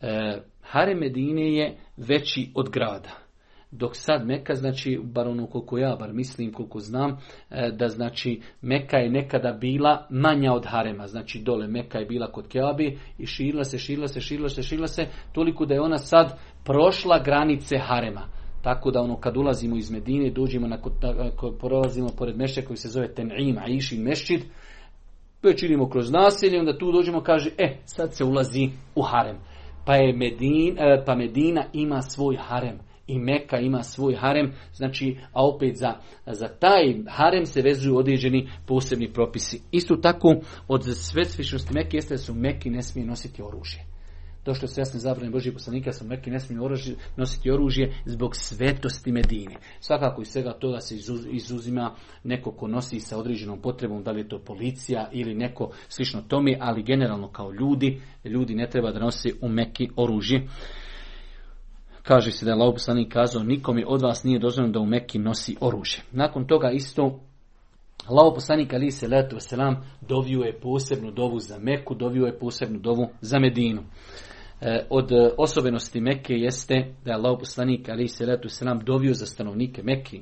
[0.01, 3.22] E, harem Medine je veći od grada.
[3.75, 7.17] Dok sad Meka, znači, bar ono koliko ja, bar mislim, koliko znam,
[7.49, 11.07] e, da znači Meka je nekada bila manja od Harema.
[11.07, 14.87] Znači dole Meka je bila kod Keabi i širila se, širila se, širila se, širila
[14.87, 18.27] se, toliko da je ona sad prošla granice Harema.
[18.61, 20.77] Tako da ono kad ulazimo iz Medine, dođemo na
[21.59, 24.41] prolazimo pored mešća koji se zove Ten'im, Aishi Mešćid,
[25.43, 29.37] već idemo kroz naselje, onda tu dođemo kaže, e, sad se ulazi u harem.
[29.85, 35.17] Pa, je Medin, e, pa Medina ima svoj harem i Meka ima svoj harem, znači,
[35.33, 35.93] a opet za,
[36.25, 39.61] za taj harem se vezuju određeni posebni propisi.
[39.71, 40.35] Isto tako,
[40.67, 43.93] od svetišnosti Meke jeste da su Meki ne smije nositi oružje
[44.45, 46.69] došlo se jasne zabrane Božih poslanika sam neki ne smiju
[47.17, 49.55] nositi oružje zbog svetosti Medine.
[49.79, 50.95] Svakako iz svega toga se
[51.31, 56.21] izuzima neko ko nosi sa određenom potrebom, da li je to policija ili neko slično
[56.21, 60.47] tome, ali generalno kao ljudi, ljudi ne treba da nosi u meki oružje.
[62.03, 64.85] Kaže se da je Allah poslanik kazao, nikom je od vas nije dozvoljeno da u
[64.85, 66.03] meki nosi oružje.
[66.11, 67.19] Nakon toga isto
[68.07, 72.79] Allah poslanik ali se letu selam dovio je posebnu dovu za Meku, dovio je posebnu
[72.79, 73.83] dovu za Medinu.
[74.61, 79.13] E, od e, osobenosti Mekke jeste da je Allah poslanik ali se letu nam dovio
[79.13, 80.19] za stanovnike Mekke,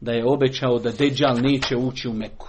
[0.00, 2.48] da je obećao da Deđal neće ući u Meku.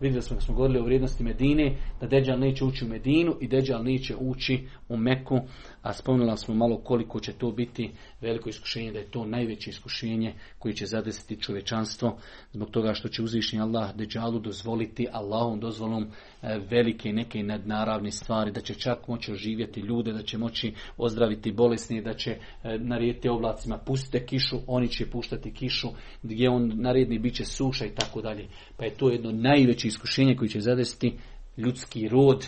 [0.00, 3.48] Vidjeli smo da smo govorili o vrijednosti Medine, da Deđal neće ući u Medinu i
[3.48, 5.40] Deđal neće ući u Meku,
[5.82, 7.90] a spomenuli smo malo koliko će to biti
[8.20, 12.18] veliko iskušenje, da je to najveće iskušenje koji će zadesiti čovečanstvo,
[12.52, 16.06] zbog toga što će uzvišnji Allah Deđalu dozvoliti Allahom dozvolom
[16.42, 21.52] e, velike neke nadnaravne stvari, da će čak moći oživjeti ljude, da će moći ozdraviti
[21.52, 22.38] bolesni, da će e,
[22.78, 25.88] narediti oblacima pustite kišu, oni će puštati kišu,
[26.22, 28.48] gdje on naredni bit će suša i tako dalje.
[28.76, 31.18] Pa je to jedno najveće iskušenje koji će zadesiti
[31.56, 32.46] ljudski rod,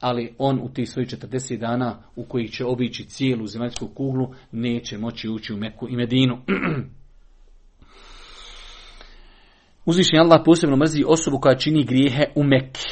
[0.00, 4.98] ali on u tih svojih 40 dana u kojih će obići cijelu zemaljsku kuglu neće
[4.98, 6.38] moći ući u Meku i Medinu.
[9.84, 12.86] Uzvišnji Allah posebno mrzi osobu koja čini grijehe u Mekki.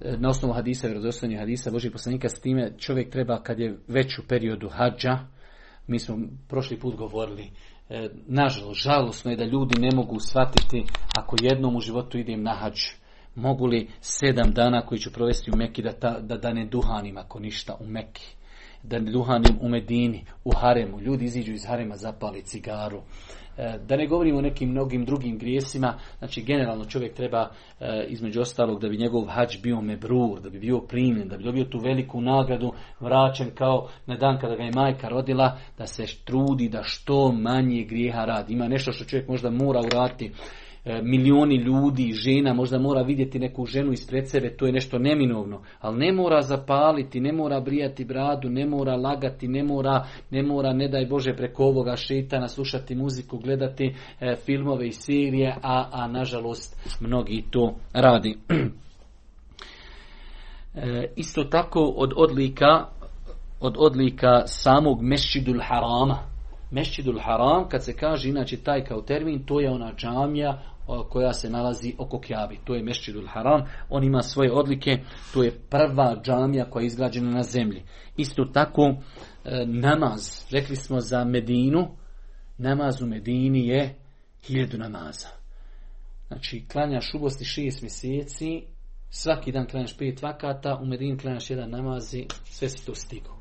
[0.00, 4.18] E, na osnovu hadisa, vjerodostojnih hadisa Božih poslanika, s time čovjek treba kad je već
[4.18, 5.18] u periodu hađa,
[5.86, 7.50] mi smo prošli put govorili,
[7.88, 10.84] e, nažalost, žalosno je da ljudi ne mogu shvatiti
[11.16, 12.80] ako jednom u životu idem na hađ
[13.34, 17.18] mogu li sedam dana koji ću provesti u Meki da, ta, da, da ne duhanim
[17.18, 18.36] ako ništa u Meki,
[18.82, 23.00] da ne duhanim u Medini, u Haremu, ljudi iziđu iz Harema, zapali cigaru,
[23.58, 27.48] e, da ne govorimo o nekim mnogim drugim grijesima, znači generalno čovjek treba
[27.80, 31.44] e, između ostalog da bi njegov hađ bio mebrur, da bi bio primljen, da bi
[31.44, 36.04] dobio tu veliku nagradu, vraćen kao na dan kada ga je majka rodila, da se
[36.24, 38.52] trudi da što manje grijeha radi.
[38.52, 40.32] Ima nešto što čovjek možda mora uraditi
[41.02, 45.98] milioni ljudi, žena, možda mora vidjeti neku ženu ispred sebe, to je nešto neminovno, ali
[45.98, 50.88] ne mora zapaliti, ne mora brijati bradu, ne mora lagati, ne mora, ne mora, ne
[50.88, 56.98] daj Bože, preko ovoga šetana slušati muziku, gledati e, filmove i serije, a, a nažalost
[57.00, 58.36] mnogi to radi.
[60.76, 62.86] E, isto tako od odlika
[63.60, 66.18] od odlika samog mešćidul harama.
[66.70, 71.50] Mešćidul haram, kad se kaže inače taj kao termin, to je ona džamija koja se
[71.50, 72.58] nalazi oko Kjabi.
[72.64, 73.64] To je Mešćidul Haram.
[73.88, 74.98] On ima svoje odlike.
[75.34, 77.82] To je prva džamija koja je izgrađena na zemlji.
[78.16, 78.82] Isto tako
[79.44, 80.46] e, namaz.
[80.50, 81.88] Rekli smo za Medinu.
[82.58, 83.94] Namaz u Medini je
[84.46, 85.28] hiljadu namaza.
[86.28, 88.62] Znači, klanjaš u Bosni šest mjeseci,
[89.10, 93.36] svaki dan klanjaš pet vakata, u Medini klanjaš jedan namaz i sve si to stigo.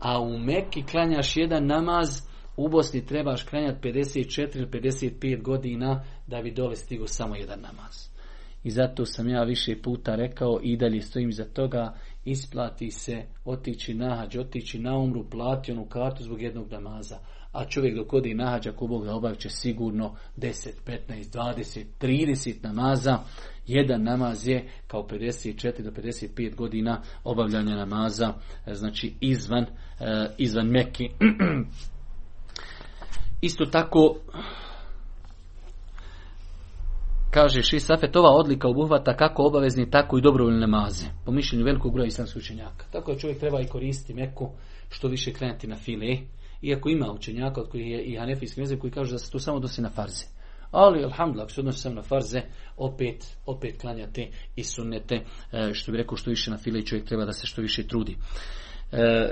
[0.00, 2.20] A u Meki klanjaš jedan namaz,
[2.56, 8.14] u Bosni trebaš klanjati 54 ili 55 godina da bi dole stigo samo jedan namaz.
[8.64, 13.94] I zato sam ja više puta rekao i dalje stojim za toga, isplati se otići
[13.94, 17.18] nahađ, otići na umru, plati onu kartu zbog jednog namaza.
[17.52, 22.54] A čovjek dok odi nahađ, ako Bog da obavit će sigurno 10, 15, 20, 30
[22.62, 23.18] namaza.
[23.66, 28.34] Jedan namaz je kao 54 do 55 godina obavljanja namaza,
[28.72, 31.08] znači izvan, eh, izvan Meki.
[33.44, 34.16] Isto tako,
[37.30, 41.06] kaže Ši Safet, ova odlika obuhvata kako obavezni, tako i dobrovoljne namaze.
[41.24, 42.86] Po mišljenju velikog broja islamskih učenjaka.
[42.92, 44.50] Tako je čovjek treba i koristiti meku
[44.90, 46.16] što više krenuti na file.
[46.62, 49.60] Iako ima učenjaka od kojih je i hanefijski jezik koji kažu da se to samo
[49.60, 50.24] dosi na farze.
[50.70, 52.40] Ali, alhamdulillah, ako se odnosi samo na farze,
[52.76, 55.14] opet, opet klanjate i sunnete,
[55.52, 57.86] e, što bi rekao, što više na file i čovjek treba da se što više
[57.86, 58.12] trudi.
[58.12, 58.16] E,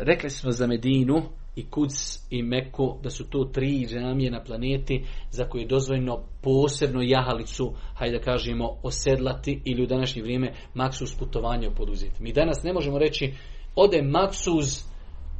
[0.01, 1.23] rekli smo za Medinu
[1.57, 1.93] i Kuc
[2.31, 7.73] i Meku da su to tri džamije na planeti za koje je dozvoljeno posebno jahalicu,
[7.95, 12.23] hajde da kažemo, osedlati ili u današnje vrijeme maksus putovanja poduzeti.
[12.23, 13.35] Mi danas ne možemo reći
[13.77, 14.85] ode maksus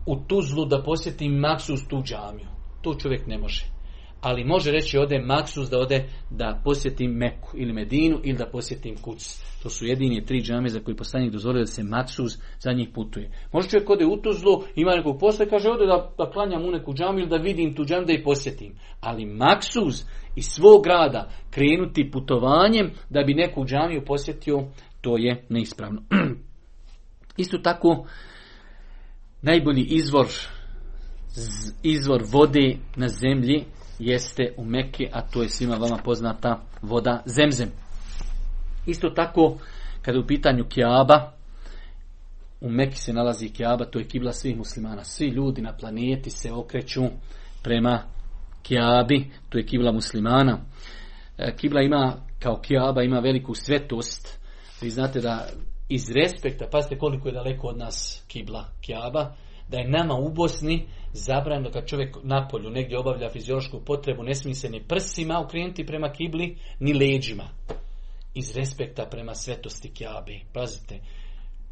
[0.07, 2.47] u Tuzlu da posjeti maksus tu džamiju.
[2.83, 3.82] to čovjek ne može.
[4.23, 8.97] Ali može reći ode maksus da ode da posjetim Meku ili Medinu ili da posjetim
[8.97, 9.43] Kuc.
[9.63, 13.31] To su jedini tri džame za koji poslanik dozvolio da se maksus za njih putuje.
[13.53, 16.95] Može čovjek ode u Tuzlu, ima nekog posla kaže ode da, da klanjam u neku
[16.95, 18.75] džamu ili da vidim tu džamu da i posjetim.
[19.01, 20.05] Ali maksus
[20.37, 24.65] iz svog grada krenuti putovanjem da bi neku džamiju posjetio,
[25.01, 26.03] to je neispravno.
[27.43, 28.07] Isto tako,
[29.43, 30.27] najbolji izvor
[31.83, 33.65] izvor vode na zemlji
[34.03, 37.69] jeste u Mekke, a to je svima vama poznata voda zemzem.
[38.87, 39.59] Isto tako,
[40.03, 41.33] kada je u pitanju Kjaba,
[42.61, 45.05] u Mekki se nalazi Kjaba, to je kibla svih muslimana.
[45.05, 47.03] Svi ljudi na planeti se okreću
[47.63, 48.03] prema
[48.63, 50.59] Kjabi, to je kibla muslimana.
[51.39, 54.39] E, kibla ima, kao Kjaba, ima veliku svetost.
[54.83, 55.49] Vi znate da
[55.89, 59.35] iz respekta, pazite koliko je daleko od nas kibla Kjaba,
[59.73, 64.35] da je nama u Bosni zabranjeno kad čovjek na polju negdje obavlja fiziološku potrebu, ne
[64.35, 67.49] smije se ni prsima okrenuti prema kibli, ni leđima.
[68.35, 70.41] Iz respekta prema svetosti Kjabe.
[70.53, 71.01] Pazite,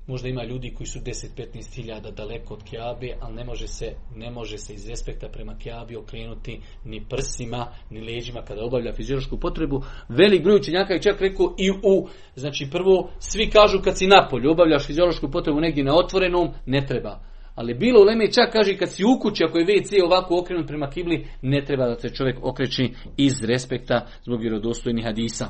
[0.07, 4.31] možda ima ljudi koji su 10-15 hiljada daleko od Kjabe, ali ne može, se, ne
[4.31, 9.83] može se iz respekta prema Kjabi okrenuti ni prsima, ni leđima kada obavlja fiziološku potrebu.
[10.09, 14.29] Velik broj učenjaka je čak rekao i u, znači prvo, svi kažu kad si na
[14.31, 17.30] polju, obavljaš fiziološku potrebu negdje na otvorenom, ne treba
[17.61, 20.67] ali bilo u Leme čak kaže kad si u kući, ako je WC ovako okrenut
[20.67, 25.49] prema kibli, ne treba da se čovjek okreći iz respekta zbog vjerodostojnih hadisa.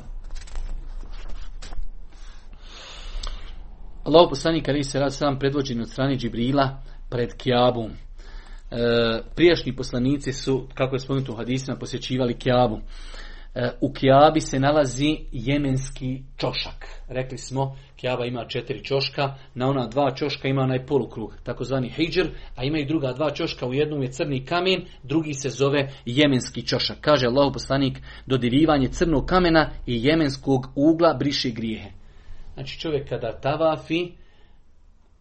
[4.03, 7.83] Allah poslanik ali se rad sam predvođen od strane Džibrila pred Kjabu.
[7.83, 8.77] E,
[9.35, 12.79] prijašnji poslanici su, kako je spomenuto u hadisima, posjećivali Kjabu.
[13.55, 16.87] E, u Kjabi se nalazi jemenski čošak.
[17.07, 22.29] Rekli smo, Kjaba ima četiri čoška, na ona dva čoška ima onaj polukrug, takozvani hijđr,
[22.55, 26.67] a ima i druga dva čoška, u jednom je crni kamen, drugi se zove jemenski
[26.67, 26.97] čošak.
[27.01, 31.89] Kaže Allah poslanik, dodirivanje crnog kamena i jemenskog ugla briše grijehe.
[32.53, 34.11] Znači čovjek kada tavafi,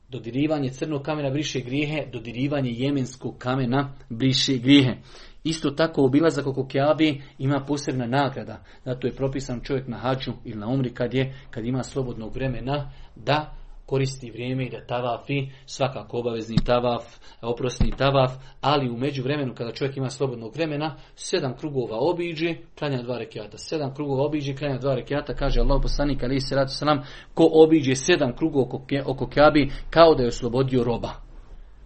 [0.09, 4.97] dodirivanje crnog kamena briše grijehe, dodirivanje jemenskog kamena briše grijehe.
[5.45, 8.65] Isto tako obilazak oko Kjabi ima posebna nagrada.
[8.85, 12.91] Zato je propisan čovjek na hađu ili na umri kad je, kad ima slobodnog vremena
[13.17, 13.55] da
[13.91, 17.05] koristi vrijeme i da tavafi, svakako obavezni tavaf,
[17.43, 23.19] oprosni tavaf, ali u međuvremenu kada čovjek ima slobodnog vremena, sedam krugova obiđe, klanja dva
[23.19, 23.59] rekiata.
[23.59, 27.03] Sedam krugova obiđe, klanja dva rekiata, kaže Allah poslanik ali se radu nam,
[27.35, 31.11] ko obiđe sedam krugova oko, oko Kjabi, kao da je oslobodio roba.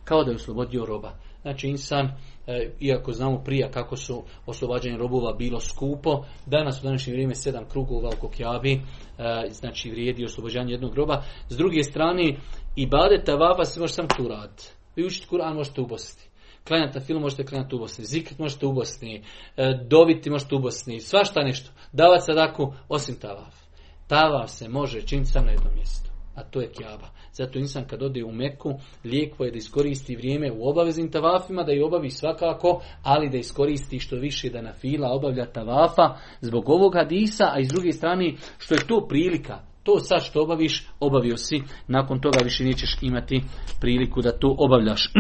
[0.05, 1.13] Kao da je oslobodio roba.
[1.45, 2.11] Znači insan
[2.47, 7.69] E, iako znamo prije kako su oslobađanje robova bilo skupo, danas u današnje vrijeme sedam
[7.69, 8.81] krugova oko Kjabi, e,
[9.51, 11.23] znači vrijedi oslobađanje jednog groba.
[11.49, 12.37] S druge strane,
[12.77, 14.65] i bade tavava se može sam tu raditi.
[14.97, 16.23] Vi učiti Kur'an možete u Bosni.
[16.69, 18.05] Klanjati film možete klanjati u Bosni.
[18.39, 19.23] Možete u Bosni.
[19.57, 20.71] E, doviti možete u.
[21.01, 21.71] Svašta nešto.
[21.93, 23.55] Davati sadaku osim tavaf.
[24.09, 26.14] Tavaf se može činiti sam na jednom mjestu.
[26.35, 27.09] A to je Kjaba.
[27.33, 31.73] Zato insan kad ode u Meku, lijekvo je da iskoristi vrijeme u obaveznim tavafima, da
[31.73, 36.95] je obavi svakako, ali da iskoristi što više da na fila obavlja tavafa zbog ovog
[36.95, 41.63] hadisa, a iz druge strane što je to prilika, to sad što obaviš, obavio si,
[41.89, 43.43] nakon toga više nećeš imati
[43.81, 45.13] priliku da to obavljaš.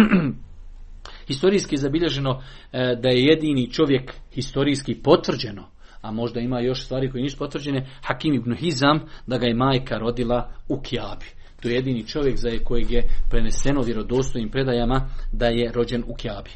[1.28, 5.73] Historijski je zabilježeno e, da je jedini čovjek historijski potvrđeno,
[6.04, 9.98] a možda ima još stvari koje nisu potvrđene, Hakim ibn Hizam, da ga je majka
[9.98, 11.26] rodila u Kjabi.
[11.62, 16.50] To je jedini čovjek za kojeg je preneseno vjerodostojnim predajama da je rođen u Kjabi.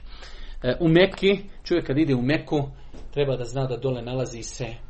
[0.63, 2.71] E, u Mekki, čovjek kad ide u Meku,
[3.15, 4.88] treba da zna da dole nalazi se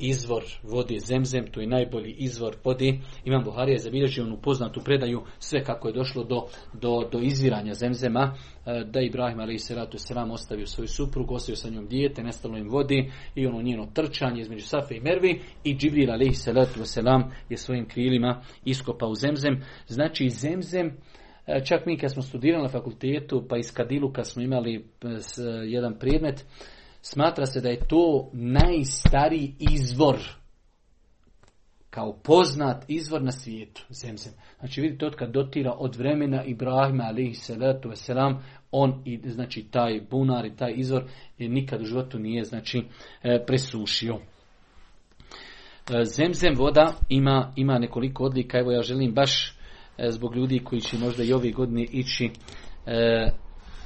[0.00, 2.98] izvor vode zemzem, to je najbolji izvor vode.
[3.24, 7.74] Imam Buharija je zabilježio onu poznatu predaju sve kako je došlo do, do, do izviranja
[7.74, 8.34] zemzema,
[8.66, 12.58] e, da Ibrahim ali se ratu selam ostavio svoju suprugu, ostavio sa njom dijete, nestalo
[12.58, 17.30] im vodi i ono njeno trčanje između Safe i Mervi i Džibril alaihi salatu selam
[17.48, 19.62] je svojim krilima iskopao zemzem.
[19.86, 20.86] Znači zemzem
[21.46, 24.82] e, Čak mi kad smo studirali na fakultetu, pa iz Kadilu kad smo imali e,
[25.64, 26.44] jedan predmet,
[27.02, 30.18] smatra se da je to najstariji izvor
[31.90, 34.32] kao poznat izvor na svijetu, zemzem.
[34.58, 38.36] Znači vidite, od kad dotira od vremena Ibrahima alihi salatu wasalam,
[38.70, 41.04] on i znači taj bunar i taj izvor
[41.38, 42.82] je nikad u životu nije znači
[43.22, 44.14] e, presušio.
[44.14, 49.56] E, zemzem voda ima, ima nekoliko odlika, evo ja želim baš
[49.98, 52.30] e, zbog ljudi koji će možda i ove godine ići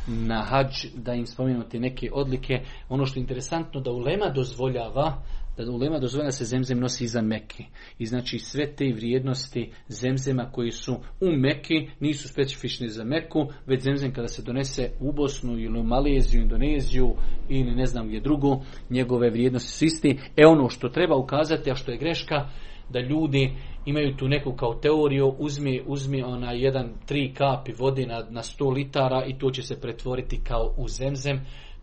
[0.07, 2.61] na hađ da im spomenuti neke odlike.
[2.89, 5.23] Ono što je interesantno da ulema dozvoljava
[5.57, 7.65] da ulema dozvoljena da se zemzem nosi iza Mekke.
[7.99, 13.83] I znači sve te vrijednosti zemzema koji su u Mekke nisu specifični za Meku, već
[13.83, 17.15] zemzem kada se donese u Bosnu ili u Maleziju, Indoneziju
[17.49, 20.19] ili ne znam gdje drugo, njegove vrijednosti su isti.
[20.37, 22.49] E ono što treba ukazati, a što je greška,
[22.89, 23.53] da ljudi
[23.87, 28.75] imaju tu neku kao teoriju, uzmi, uzmi ona jedan, tri kapi vode na, na 100
[28.75, 31.41] litara i to će se pretvoriti kao u zemzem.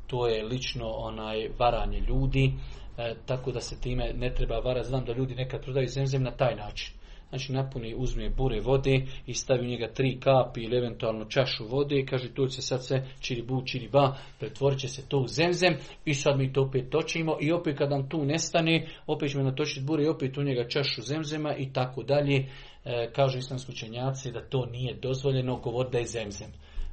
[0.08, 2.54] To je lično onaj varanje ljudi,
[2.98, 4.88] e, tako da se time ne treba varati.
[4.88, 7.01] Znam da ljudi nekad prodaju zemzem na taj način.
[7.32, 12.00] Znači napuni, uzme bure vode i stavi u njega tri kapi ili eventualno čašu vode
[12.00, 15.28] i kaže tu će sad sve čiri bu, čiri ba, pretvorit će se to u
[15.28, 19.44] zemzem i sad mi to opet točimo i opet kad nam tu nestane, opet ćemo
[19.44, 22.46] natočiti bure i opet u njega čašu zemzema i tako dalje.
[22.86, 26.52] E, kažu islamski učenjaci da to nije dozvoljeno, govor da je zemzem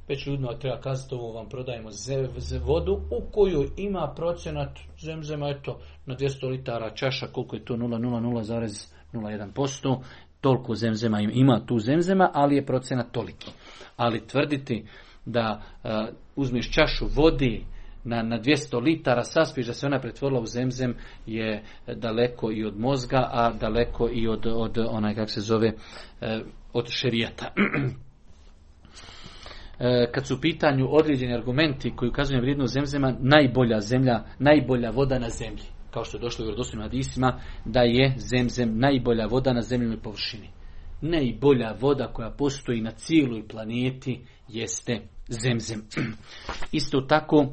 [0.09, 1.89] već ljudima treba kazati ovo vam prodajemo
[2.61, 9.99] vodu u kojoj ima procenat zemzema, eto, na 200 litara čaša, koliko je to 0,001%,
[10.41, 13.51] toliko zemzema ima tu zemzema, ali je procenat toliki.
[13.97, 14.85] Ali tvrditi
[15.25, 15.91] da uh,
[16.35, 17.65] uzmeš čašu vodi
[18.03, 21.63] na, na 200 litara, saspiš da se ona pretvorila u zemzem je
[21.95, 26.27] daleko i od mozga, a daleko i od, od onaj, kako se zove, uh,
[26.73, 27.53] od šerijata.
[29.81, 35.19] E, kad su u pitanju određeni argumenti koji ukazuju vrijednost zemzema, najbolja zemlja, najbolja voda
[35.19, 39.61] na zemlji kao što je došlo u vjerodostojnim hadisima, da je zemzem najbolja voda na
[39.61, 40.49] zemljinoj površini.
[41.01, 45.83] Najbolja voda koja postoji na cijeloj planeti jeste zemzem.
[46.71, 47.45] Isto tako,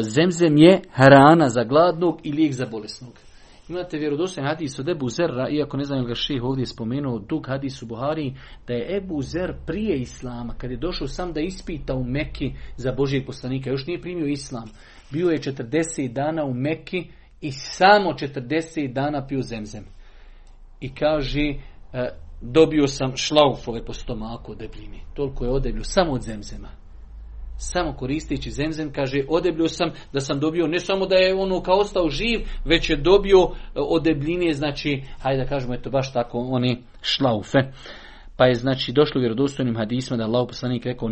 [0.00, 3.12] zemzem je hrana za gladnog i lijek za bolesnog.
[3.68, 7.82] Imate vjerodostojan hadis od Ebu Zerra, iako ne znam ga ših ovdje spomenuo, dug hadis
[7.82, 8.34] u Buhari,
[8.66, 12.92] da je Ebu Zer prije Islama, kad je došao sam da ispita u Meki za
[12.92, 14.64] Božijeg poslanika, još nije primio Islam,
[15.12, 17.04] bio je 40 dana u Meki
[17.40, 19.84] i samo 40 dana piju zemzem.
[20.80, 21.54] I kaže,
[21.92, 22.08] e,
[22.40, 25.00] dobio sam šlaufove po stomaku od debljini.
[25.14, 26.68] Toliko je odeblju, samo od zemzema.
[27.56, 31.78] Samo koristeći zemzem, kaže, odeblju sam da sam dobio, ne samo da je ono kao
[31.78, 34.06] ostao živ, već je dobio e, od
[34.52, 37.58] znači, hajde da kažemo, eto baš tako, oni šlaufe.
[38.38, 41.08] Pa je znači došlo u vjerodostojnim hadisma da Allah poslanik rekao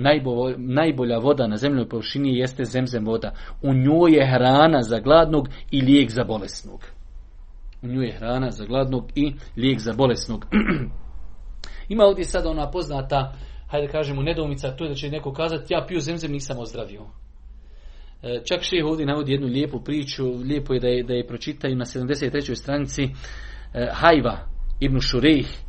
[0.57, 3.33] najbolja voda na zemljoj površini jeste zemzem voda.
[3.63, 6.85] U njoj je hrana za gladnog i lijek za bolesnog.
[7.83, 10.47] U njoj je hrana za gladnog i lijek za bolesnog.
[11.89, 13.33] Ima ovdje sada ona poznata,
[13.69, 17.03] hajde kažemo, nedoumica, to je da će neko kazati ja piju zemzem, nisam ozdravio.
[18.23, 21.77] E, čak šeh ovdje navodi jednu lijepu priču, lijepo je da je, da je pročitaju
[21.77, 22.55] na 73.
[22.55, 23.09] stranici e,
[23.93, 24.39] Hajva
[24.81, 25.66] ibn Šurejh,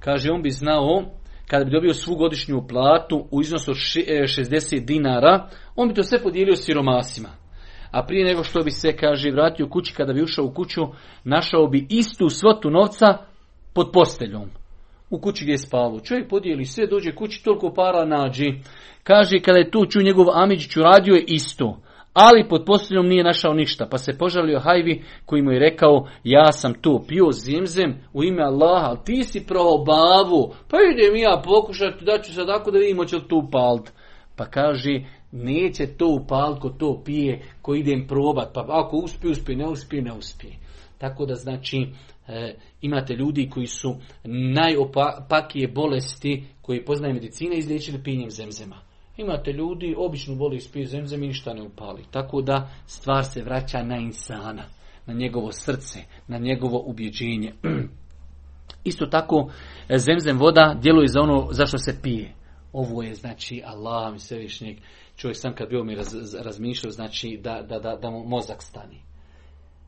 [0.00, 1.04] Kaže, on bi znao,
[1.46, 6.02] kada bi dobio svu godišnju platu u iznosu od 60 e, dinara, on bi to
[6.02, 7.28] sve podijelio siromasima.
[7.90, 10.82] A prije nego što bi se, kaže, vratio kući, kada bi ušao u kuću,
[11.24, 13.06] našao bi istu svotu novca
[13.72, 14.50] pod posteljom.
[15.10, 16.00] U kući gdje je spavao.
[16.00, 18.60] Čovjek podijeli sve, dođe kući, toliko para nađi.
[19.02, 21.80] Kaže, kada je tu čuo njegov Amidžić uradio je isto
[22.20, 26.52] ali pod posljednom nije našao ništa, pa se požalio Hajvi koji mu je rekao, ja
[26.52, 31.42] sam to pio zimzem u ime Allaha, ali ti si pravo bavu, pa idem ja
[31.44, 33.48] pokušati, da ću sad ako da vidimo će li to.
[34.36, 35.00] Pa kaže,
[35.32, 40.02] neće to upalt ko to pije, ko idem probat, pa ako uspije, uspije, ne uspije,
[40.02, 40.52] ne uspije.
[40.98, 41.86] Tako da znači,
[42.28, 43.96] e, imate ljudi koji su
[44.54, 48.87] najopakije bolesti, koji poznaju medicine, izliječili pinjem zemzema.
[49.18, 52.04] Imate ljudi, obično voli spije zemzem i ništa ne upali.
[52.10, 54.64] Tako da stvar se vraća na insana,
[55.06, 55.98] na njegovo srce,
[56.28, 57.52] na njegovo ubjeđenje.
[58.84, 59.50] Isto tako,
[59.96, 62.34] zemzem voda djeluje za ono zašto se pije.
[62.72, 64.76] Ovo je znači Allah mi svevišnjeg.
[65.16, 69.02] Čovjek sam kad bio mi raz, razmišljao, znači da, da, da, da mu mozak stani.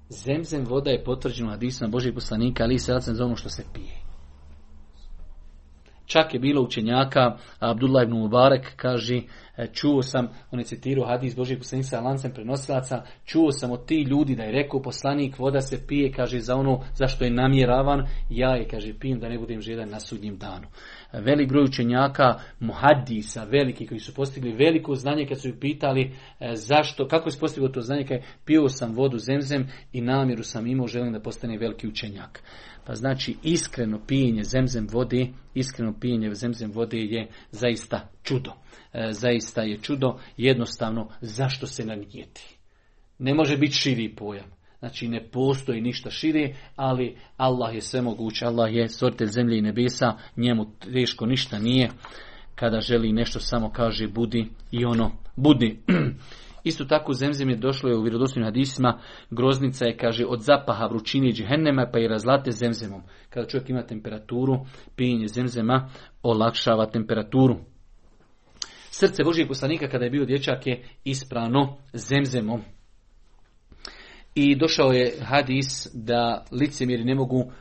[0.09, 4.00] Zemzem voda je potvrđena hadisma Božih poslanika, ali se za ono što se pije.
[6.11, 9.17] Čak je bilo učenjaka, Abdullah ibn Mubarak kaže,
[9.57, 13.87] e, čuo sam, on je citirao hadis Božih poslanika sa lancem prenosilaca, čuo sam od
[13.87, 18.07] ti ljudi da je rekao poslanik, voda se pije, kaže, za ono zašto je namjeravan,
[18.31, 20.67] ja je, kaže, pijem da ne budem žedan na sudnjem danu.
[21.13, 26.03] E, velik broj učenjaka, muhadisa, veliki, koji su postigli veliko znanje, kad su ih pitali
[26.41, 30.67] e, zašto, kako je postiglo to znanje, kaže, pio sam vodu zemzem i namjeru sam
[30.67, 32.43] imao, želim da postane veliki učenjak.
[32.91, 38.53] Pa znači iskreno pijenje zemzem vode, iskreno pijenje zemzem vode je zaista čudo.
[38.93, 42.57] E, zaista je čudo, jednostavno zašto se nanijeti.
[43.19, 44.47] Ne može biti širi pojam.
[44.79, 49.63] Znači ne postoji ništa šire, ali Allah je sve moguće, Allah je stvoritelj zemlje i
[49.63, 51.91] nebesa, njemu teško ništa nije.
[52.55, 55.79] Kada želi nešto samo kaže budi i ono budi.
[56.65, 58.99] Isto tako zemzem je došlo je u vjerodostojnim hadisima,
[59.31, 61.33] groznica je, kaže, od zapaha vrućine i
[61.93, 63.03] pa i razlate zemzemom.
[63.31, 64.57] Kada čovjek ima temperaturu,
[64.97, 65.89] pijenje zemzema
[66.23, 67.57] olakšava temperaturu.
[68.91, 72.63] Srce Božijeg poslanika kada je bio dječak je isprano zemzemom.
[74.35, 77.53] I došao je hadis da licemjeri ne mogu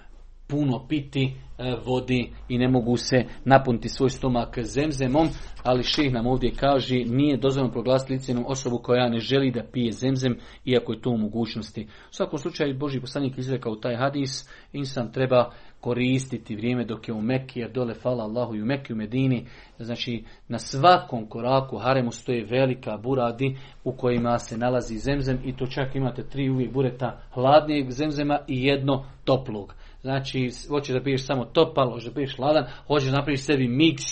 [0.49, 1.23] puno piti
[1.57, 5.27] e, vodi i ne mogu se napuniti svoj stomak zemzemom,
[5.63, 9.91] ali ših nam ovdje kaže nije dozvoljeno proglasiti licemnom osobu koja ne želi da pije
[9.91, 11.83] zemzem, iako je to u mogućnosti.
[11.83, 17.21] U svakom slučaju Boži poslanik izrekao taj hadis, insan treba koristiti vrijeme dok je u
[17.21, 19.45] Mekki, jer dole fala Allahu i u Mekki u Medini,
[19.79, 25.65] znači na svakom koraku haremu stoje velika buradi u kojima se nalazi zemzem i to
[25.65, 29.73] čak imate tri uvijek bureta hladnijeg zemzema i jedno toplog.
[30.01, 34.03] Znači, hoćeš da piješ samo topal, hoćeš da piješ hladan, hoćeš napraviš sebi miks,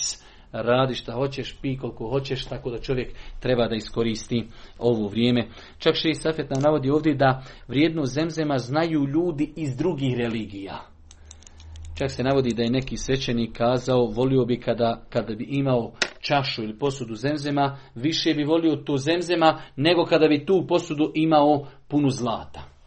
[0.52, 4.44] radi šta hoćeš, pi koliko hoćeš, tako da čovjek treba da iskoristi
[4.78, 5.48] ovo vrijeme.
[5.78, 10.86] Čak še i Safet nam navodi ovdje da vrijedno zemzema znaju ljudi iz drugih religija.
[11.98, 16.62] Čak se navodi da je neki svećenik kazao, volio bi kada, kada bi imao čašu
[16.62, 22.10] ili posudu zemzema, više bi volio tu zemzema nego kada bi tu posudu imao punu
[22.10, 22.77] zlata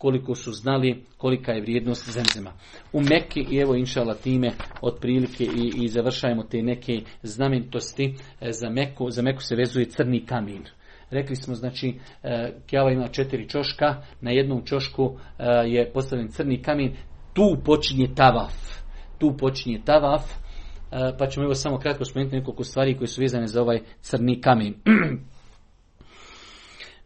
[0.00, 2.52] koliko su znali kolika je vrijednost zemzema.
[2.92, 8.70] U Mekke i evo inšala time otprilike i, i završajemo te neke znamenitosti e, za
[8.70, 9.10] Meku.
[9.10, 10.62] Za Meku se vezuje crni kamin.
[11.10, 16.62] Rekli smo, znači, e, Kjava ima četiri čoška, na jednom čošku e, je postavljen crni
[16.62, 16.96] kamin,
[17.32, 18.54] tu počinje tavaf.
[19.18, 20.22] Tu počinje tavaf,
[21.18, 24.74] pa ćemo evo samo kratko spomenuti nekoliko stvari koje su vezane za ovaj crni kamin.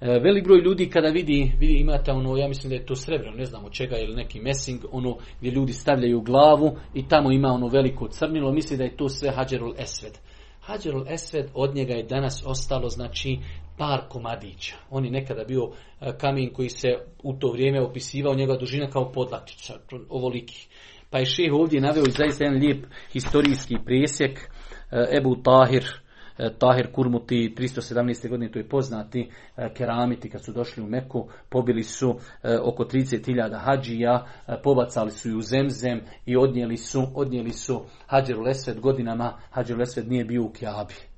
[0.05, 3.31] E, velik broj ljudi kada vidi, vidi imate ono, ja mislim da je to srebro,
[3.31, 7.49] ne znam od čega, ili neki messing, ono gdje ljudi stavljaju glavu i tamo ima
[7.49, 10.13] ono veliko crnilo, misli da je to sve Hadjerul Esved.
[10.61, 13.39] Hadjerul Esved od njega je danas ostalo, znači,
[13.79, 14.77] par komadića.
[14.91, 16.89] On je nekada bio e, kamen koji se
[17.23, 19.75] u to vrijeme opisivao njega dužina kao podlatića,
[20.09, 20.69] ovoliki.
[21.11, 24.39] Pa je šeh ovdje naveo i zaista jedan lijep historijski presjek,
[24.91, 26.04] e, Ebu Tahir,
[26.59, 28.29] Tahir Kurmuti 317.
[28.29, 32.85] godine, to je poznati e, keramiti kad su došli u Meku, pobili su e, oko
[32.85, 34.27] 30.000 hađija,
[34.63, 40.09] pobacali su ju u zemzem i odnijeli su, odnijeli su hađeru lesved godinama, hađeru lesved
[40.09, 41.14] nije bio u Kjabi.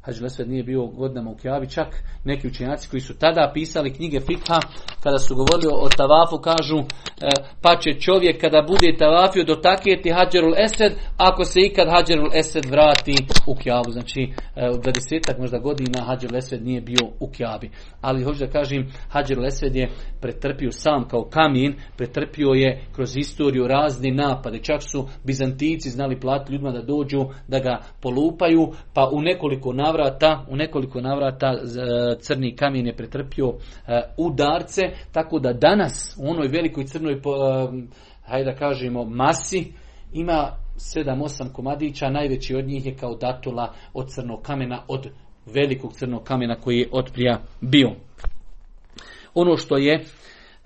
[0.00, 4.20] Hađi Lesved nije bio godinama u Kjavi, čak neki učenjaci koji su tada pisali knjige
[4.20, 4.60] Fikha,
[5.02, 6.84] kada su govorili o tavafu, kažu e,
[7.62, 13.14] pa će čovjek kada bude tavafio dotakjeti Hađerul Esed, ako se ikad Hađerul Esed vrati
[13.46, 13.90] u Kjavu.
[13.90, 14.20] Znači,
[14.56, 17.70] e, u 20 možda godina Hađerul Esed nije bio u Kjavi.
[18.00, 19.88] Ali hoću da kažem, Hađerul Esed je
[20.20, 24.58] pretrpio sam kao kamin, pretrpio je kroz istoriju razne napade.
[24.58, 30.44] Čak su Bizantici znali platiti ljudima da dođu, da ga polupaju, pa u nekoliko navrata,
[30.48, 31.54] u nekoliko navrata
[32.20, 34.82] crni kamen je pretrpio e, udarce,
[35.12, 37.18] tako da danas u onoj velikoj crnoj, e,
[38.24, 39.72] hajde da kažemo, masi
[40.12, 45.08] ima 7-8 komadića, najveći od njih je kao datula od crnog kamena, od
[45.46, 47.90] velikog crnog kamena koji je otprija bio.
[49.34, 50.04] Ono što je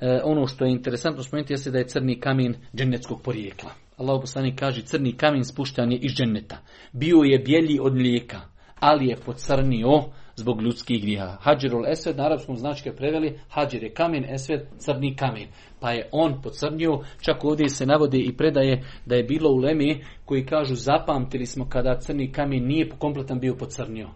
[0.00, 3.70] e, ono što je interesantno spomenuti jeste da je crni kamen dženeckog porijekla.
[3.96, 6.58] Allah poslanik kaže crni kamen spuštan je iz dženeta.
[6.92, 8.51] Bio je bijelji od mlijeka
[8.82, 10.02] ali je pocrnio
[10.36, 11.36] zbog ljudskih grijeha.
[11.40, 15.48] Hadžirul Esved na arapskom značke preveli, Hadžir je kamen, Esved crni kamen.
[15.80, 20.04] Pa je on pocrnio, čak ovdje se navodi i predaje da je bilo u Lemi
[20.24, 24.08] koji kažu zapamtili smo kada crni kamen nije kompletan bio pocrnio.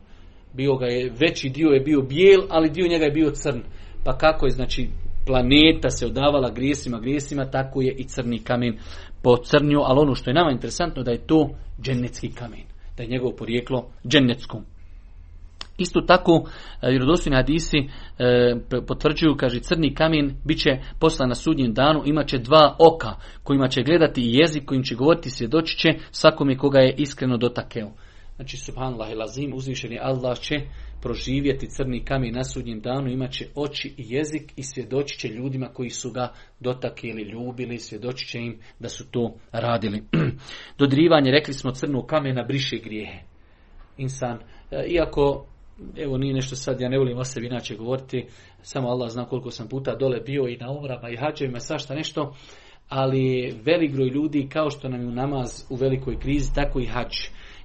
[0.53, 3.61] Bio ga je, veći dio je bio bijel, ali dio njega je bio crn.
[4.05, 4.89] Pa kako je, znači,
[5.27, 8.79] planeta se odavala grijesima, grijesima, tako je i crni kamen
[9.23, 11.51] pocrnio, ali ono što je nama interesantno da je to
[11.83, 14.64] dženecki kamen da je njegovo porijeklo džennetskom.
[15.78, 16.49] Isto tako,
[16.82, 20.70] e, vjerodostojni hadisi e, potvrđuju, kaže, crni kamen bit će
[21.01, 24.94] poslan na sudnjem danu, imat će dva oka kojima će gledati i jezik kojim će
[24.94, 27.90] govoriti svjedoći će svakome koga je iskreno dotakeo.
[28.36, 30.55] Znači, subhanallah i lazim, uzvišeni Allah će
[31.03, 35.68] proživjeti crni kamen na sudnjem danu, imat će oči i jezik i svjedoći će ljudima
[35.68, 40.03] koji su ga dotakili, ljubili, svjedoći će im da su to radili.
[40.78, 43.18] Dodrivanje, rekli smo, crnog kamena briše grijehe.
[43.97, 44.38] Insan,
[44.70, 45.47] e, iako
[45.97, 48.26] evo nije nešto sad, ja ne volim o sebi inače govoriti,
[48.62, 52.34] samo Allah zna koliko sam puta dole bio i na umrama i hađevima, svašta nešto,
[52.88, 56.86] ali velik broj ljudi kao što nam je u namaz u velikoj krizi, tako i
[56.86, 57.14] hađ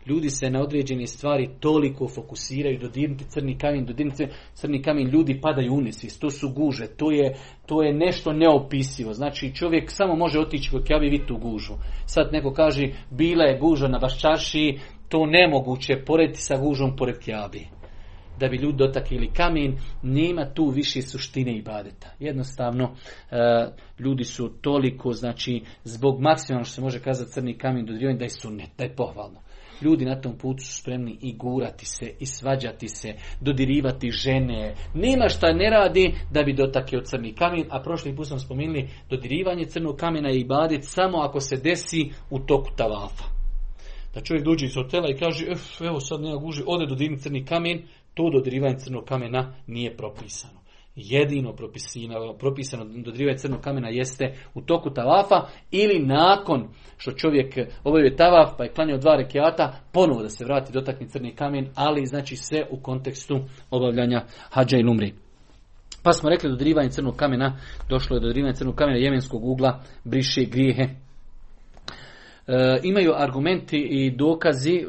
[0.05, 5.73] ljudi se na određene stvari toliko fokusiraju, dodirnuti crni kamen, dodirnuti crni kamen, ljudi padaju
[5.73, 5.81] u
[6.19, 7.35] to su guže, to je,
[7.65, 9.13] to je nešto neopisivo.
[9.13, 11.73] Znači čovjek samo može otići kod kjavi i tu gužu.
[12.05, 14.79] Sad neko kaže, bila je guža na vaščaši,
[15.09, 17.67] to nemoguće porediti sa gužom pored kjavi.
[18.39, 22.07] da bi ljudi dotakli kamen, nema tu više suštine i badeta.
[22.19, 22.95] Jednostavno,
[23.31, 23.37] e,
[23.99, 28.29] ljudi su toliko, znači, zbog maksimalno što se može kazati crni kamen dodirivanje, da je
[28.29, 29.39] sunnet, da je pohvalno.
[29.81, 34.75] Ljudi na tom putu su spremni i gurati se, i svađati se, dodirivati žene.
[34.93, 39.65] Nema šta ne radi da bi dotakio crni kamen, a prošli put smo spomenuli dodirivanje
[39.65, 43.23] crnog kamena i badit samo ako se desi u toku tavafa.
[44.13, 45.45] Da čovjek dođe iz hotela i kaže,
[45.87, 47.81] evo sad nema guži, ode dodirni crni kamen,
[48.13, 50.60] to dodirivanje crnog kamena nije propisano
[50.95, 56.67] jedino propisano, propisano dodrivanje crnog kamena jeste u toku tavafa ili nakon
[56.97, 61.35] što čovjek obavio tavaf pa je klanjao dva rekiata, ponovo da se vrati dotakni crni
[61.35, 63.39] kamen, ali znači sve u kontekstu
[63.69, 65.13] obavljanja hađa i lumri.
[66.03, 67.57] Pa smo rekli dodrivanje crnog kamena,
[67.89, 70.83] došlo je do dodrivanje crnog kamena jemenskog ugla, briše grijehe.
[70.83, 74.85] E, imaju argumenti i dokazi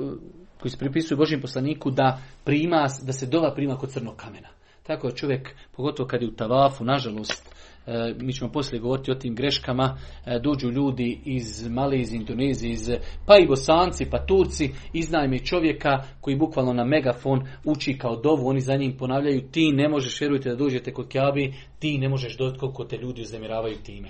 [0.60, 4.48] koji se pripisuju Božjem poslaniku da prima, da se dova prima kod crnog kamena.
[4.82, 7.54] Tako je čovjek, pogotovo kad je u tavafu, nažalost,
[7.86, 12.90] e, mi ćemo poslije govoriti o tim greškama, e, dođu ljudi iz Malezije, Indonezije, iz,
[13.26, 18.60] pa i Bosanci, pa Turci, iznajme čovjeka koji bukvalno na megafon uči kao dovu, oni
[18.60, 22.58] za njim ponavljaju, ti ne možeš, vjerujte da dođete kod Kjabi, ti ne možeš doći
[22.58, 24.08] koliko te ljudi uznemiravaju time.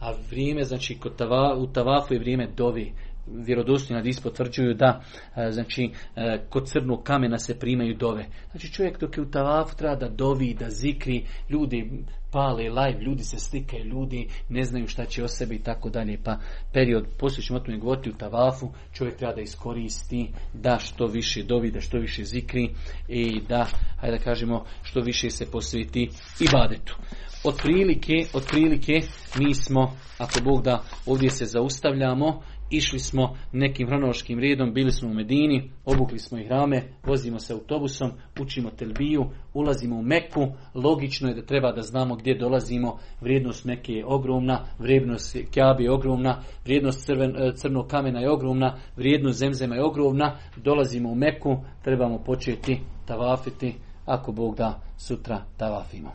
[0.00, 2.92] A vrijeme, znači, kod tava, u tavafu je vrijeme dovi,
[3.26, 5.02] vjerodostojni hadis potvrđuju da
[5.36, 8.26] e, znači e, kod crnog kamena se primaju dove.
[8.50, 11.90] Znači čovjek dok je u tavafu treba da dovi, da zikri, ljudi
[12.34, 16.18] pale live, ljudi se slikaju, ljudi ne znaju šta će o sebi i tako dalje.
[16.24, 16.38] Pa
[16.72, 21.70] period, poslije ćemo o govoriti u tavafu, čovjek treba da iskoristi da što više dovi,
[21.70, 22.70] da što više zikri
[23.08, 23.66] i da,
[24.00, 26.10] hajde da kažemo, što više se posveti
[26.40, 26.96] i badetu.
[27.44, 29.00] Otprilike, otprilike
[29.38, 32.42] mi smo, ako Bog da, ovdje se zaustavljamo,
[32.76, 37.52] išli smo nekim hronološkim redom, bili smo u Medini, obukli smo ih rame, vozimo se
[37.52, 38.10] autobusom,
[38.40, 43.92] učimo telbiju, ulazimo u Meku, logično je da treba da znamo gdje dolazimo, vrijednost Meke
[43.92, 49.74] je ogromna, vrijednost Kjabe je ogromna, vrijednost crven, e, crnog kamena je ogromna, vrijednost zemzema
[49.74, 53.74] je ogromna, dolazimo u Meku, trebamo početi tavafiti,
[54.06, 56.12] ako Bog da sutra tavafimo.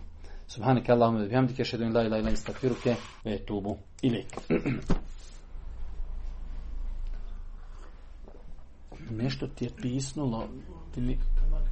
[0.47, 3.78] Subhanak Allahumma bihamdike, šedu in la ilaha illa anta astaghfiruke ve etubu
[9.12, 10.47] nešto ti je pisnulo,
[10.93, 11.02] ti